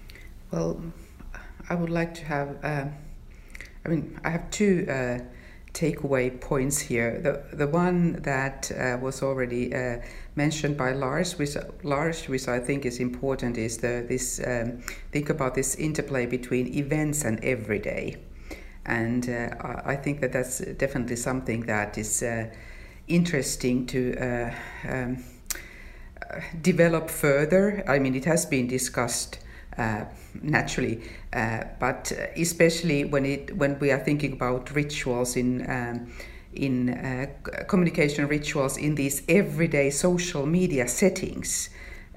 Well, 0.51 0.81
I 1.69 1.75
would 1.75 1.91
like 1.91 2.13
to 2.15 2.25
have, 2.25 2.57
uh, 2.63 2.85
I 3.85 3.89
mean, 3.89 4.19
I 4.23 4.31
have 4.31 4.49
two 4.49 4.85
uh, 4.89 5.19
takeaway 5.74 6.39
points 6.39 6.80
here. 6.80 7.20
The, 7.22 7.55
the 7.55 7.67
one 7.67 8.13
that 8.24 8.72
uh, 8.72 8.97
was 9.01 9.22
already 9.22 9.74
uh, 9.74 9.97
mentioned 10.36 10.78
by 10.78 10.93
Lars, 10.93 11.38
which, 11.38 11.55
Lars, 11.84 12.28
which 12.28 12.47
I 12.47 12.59
think 12.59 12.86
is 12.86 12.99
important, 12.99 13.57
is 13.57 13.78
the, 13.78 14.05
this 14.07 14.39
um, 14.45 14.82
think 15.11 15.30
about 15.30 15.55
this 15.55 15.76
interplay 15.76 16.26
between 16.26 16.67
events 16.74 17.24
and 17.24 17.43
everyday. 17.43 18.17
And 18.86 19.30
uh, 19.30 19.82
I 19.86 19.95
think 19.95 20.22
that 20.22 20.32
that's 20.32 20.59
definitely 20.59 21.15
something 21.15 21.65
that 21.67 21.97
is 21.97 22.24
uh, 22.24 22.47
interesting 23.07 23.86
to 23.88 24.15
uh, 24.17 24.53
um, 24.88 25.24
develop 26.61 27.09
further. 27.09 27.84
I 27.88 27.99
mean, 27.99 28.15
it 28.15 28.26
has 28.26 28.45
been 28.45 28.67
discussed 28.67 29.39
uh, 29.80 30.05
naturally, 30.41 31.01
uh, 31.34 31.63
but 31.80 32.11
especially 32.36 33.05
when 33.05 33.25
it 33.25 33.55
when 33.55 33.80
we 33.80 33.91
are 33.91 33.99
thinking 33.99 34.34
about 34.34 34.75
rituals 34.75 35.36
in 35.36 35.69
um, 35.69 36.11
in 36.53 36.89
uh, 36.89 37.27
communication 37.67 38.27
rituals 38.27 38.77
in 38.77 38.95
these 38.95 39.23
everyday 39.30 39.89
social 39.89 40.45
media 40.45 40.88
settings. 40.88 41.69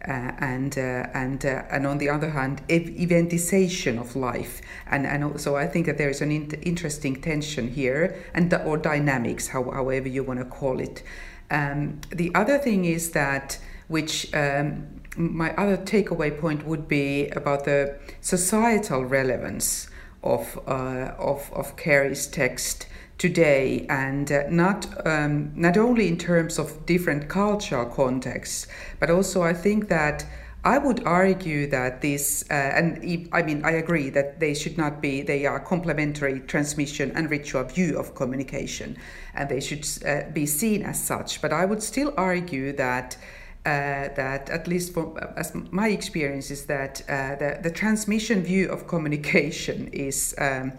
Uh, 0.08 0.32
and 0.40 0.78
uh, 0.78 1.06
and 1.14 1.46
uh, 1.46 1.62
and 1.70 1.86
on 1.86 1.98
the 1.98 2.08
other 2.08 2.30
hand, 2.30 2.60
ev- 2.68 2.90
eventization 2.98 4.00
of 4.00 4.16
life, 4.16 4.60
and 4.90 5.06
and 5.06 5.40
so 5.40 5.54
I 5.54 5.68
think 5.68 5.86
that 5.86 5.96
there 5.96 6.10
is 6.10 6.20
an 6.20 6.32
in- 6.32 6.50
interesting 6.62 7.22
tension 7.22 7.68
here, 7.68 8.16
and 8.34 8.52
or 8.66 8.78
dynamics, 8.78 9.46
how, 9.46 9.70
however 9.70 10.08
you 10.08 10.24
want 10.24 10.40
to 10.40 10.44
call 10.44 10.80
it. 10.80 11.04
Um, 11.52 12.00
the 12.10 12.34
other 12.34 12.58
thing 12.58 12.84
is 12.84 13.12
that 13.12 13.60
which 13.86 14.34
um, 14.34 15.01
my 15.16 15.54
other 15.56 15.76
takeaway 15.76 16.38
point 16.38 16.66
would 16.66 16.88
be 16.88 17.28
about 17.28 17.64
the 17.64 17.98
societal 18.20 19.04
relevance 19.04 19.88
of 20.22 20.58
uh, 20.66 21.14
of 21.18 21.52
of 21.52 21.76
Carey's 21.76 22.26
text 22.26 22.86
today, 23.18 23.86
and 23.88 24.32
uh, 24.32 24.44
not 24.50 24.86
um, 25.06 25.52
not 25.54 25.76
only 25.76 26.08
in 26.08 26.16
terms 26.16 26.58
of 26.58 26.86
different 26.86 27.28
cultural 27.28 27.86
contexts, 27.86 28.66
but 29.00 29.10
also 29.10 29.42
I 29.42 29.54
think 29.54 29.88
that. 29.88 30.24
I 30.64 30.78
would 30.78 31.04
argue 31.04 31.66
that 31.70 32.02
this, 32.02 32.44
uh, 32.48 32.54
and 32.54 33.28
I 33.32 33.42
mean, 33.42 33.64
I 33.64 33.72
agree 33.72 34.10
that 34.10 34.38
they 34.38 34.54
should 34.54 34.78
not 34.78 35.02
be, 35.02 35.20
they 35.20 35.44
are 35.44 35.58
complementary 35.58 36.38
transmission 36.38 37.10
and 37.16 37.28
ritual 37.28 37.64
view 37.64 37.98
of 37.98 38.14
communication, 38.14 38.96
and 39.34 39.48
they 39.48 39.60
should 39.60 39.84
uh, 40.06 40.30
be 40.32 40.46
seen 40.46 40.84
as 40.84 41.02
such. 41.02 41.42
But 41.42 41.52
I 41.52 41.64
would 41.64 41.82
still 41.82 42.14
argue 42.16 42.72
that 42.74 43.16
uh, 43.64 44.08
that 44.16 44.50
at 44.50 44.66
least 44.66 44.92
for 44.92 45.16
as 45.36 45.52
my 45.70 45.88
experience 45.88 46.50
is 46.50 46.66
that 46.66 47.02
uh, 47.08 47.36
the, 47.36 47.58
the 47.62 47.70
transmission 47.70 48.42
view 48.42 48.68
of 48.68 48.88
communication 48.88 49.88
is 49.92 50.34
um, 50.38 50.72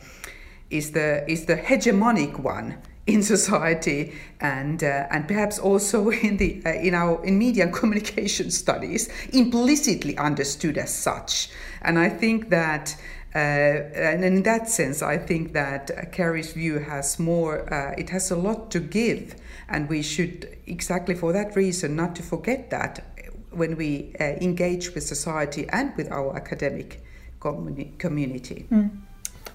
is 0.70 0.92
the 0.92 1.24
is 1.32 1.46
the 1.46 1.56
hegemonic 1.56 2.40
one 2.40 2.78
in 3.06 3.22
society 3.22 4.14
and 4.40 4.84
uh, 4.84 5.08
and 5.12 5.28
perhaps 5.28 5.60
also 5.60 6.10
in 6.28 6.38
the 6.38 6.62
uh, 6.66 6.74
in 6.74 6.94
our 6.94 7.24
in 7.26 7.38
media 7.38 7.64
and 7.64 7.74
communication 7.82 8.52
studies 8.52 9.10
implicitly 9.32 10.18
understood 10.18 10.78
as 10.78 10.94
such. 10.94 11.50
And 11.82 12.00
I 12.00 12.10
think 12.10 12.50
that 12.50 12.96
uh, 13.36 13.38
and 13.38 14.24
in 14.24 14.44
that 14.44 14.70
sense, 14.70 15.02
I 15.02 15.18
think 15.18 15.54
that 15.54 16.12
Carey's 16.12 16.54
view 16.54 16.80
has 16.80 17.18
more, 17.18 17.74
uh, 17.74 17.96
it 17.98 18.10
has 18.10 18.30
a 18.30 18.36
lot 18.36 18.70
to 18.72 18.80
give, 18.80 19.36
and 19.68 19.90
we 19.90 20.04
should, 20.04 20.56
exactly 20.68 21.16
for 21.16 21.34
that 21.34 21.56
reason, 21.56 21.96
not 21.96 22.16
to 22.18 22.24
forget 22.24 22.70
that 22.70 23.04
when 23.50 23.76
we 23.76 24.16
uh, 24.20 24.24
engage 24.24 24.94
with 24.94 25.04
society 25.04 25.68
and 25.70 25.96
with 25.96 26.12
our 26.12 26.36
academic 26.36 27.04
communi- 27.40 27.98
community. 27.98 28.68
Mm. 28.72 28.90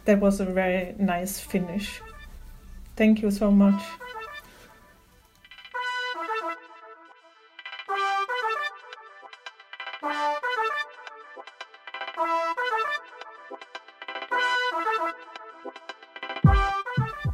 That 0.04 0.20
was 0.20 0.40
a 0.40 0.46
very 0.46 0.94
nice 0.98 1.38
finish. 1.38 2.00
Thank 2.96 3.22
you 3.22 3.30
so 3.30 3.50
much. 3.50 3.82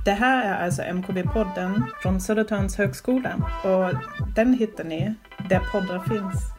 Det 0.04 0.12
här 0.12 0.44
är 0.44 0.64
alltså 0.64 0.82
MKB-podden 0.82 1.82
från 2.02 2.20
Södertörns 2.20 2.76
högskola 2.76 3.34
och 3.64 3.94
den 4.34 4.54
hittar 4.54 4.84
ni 4.84 5.14
där 5.48 5.60
poddar 5.72 5.98
finns. 6.08 6.53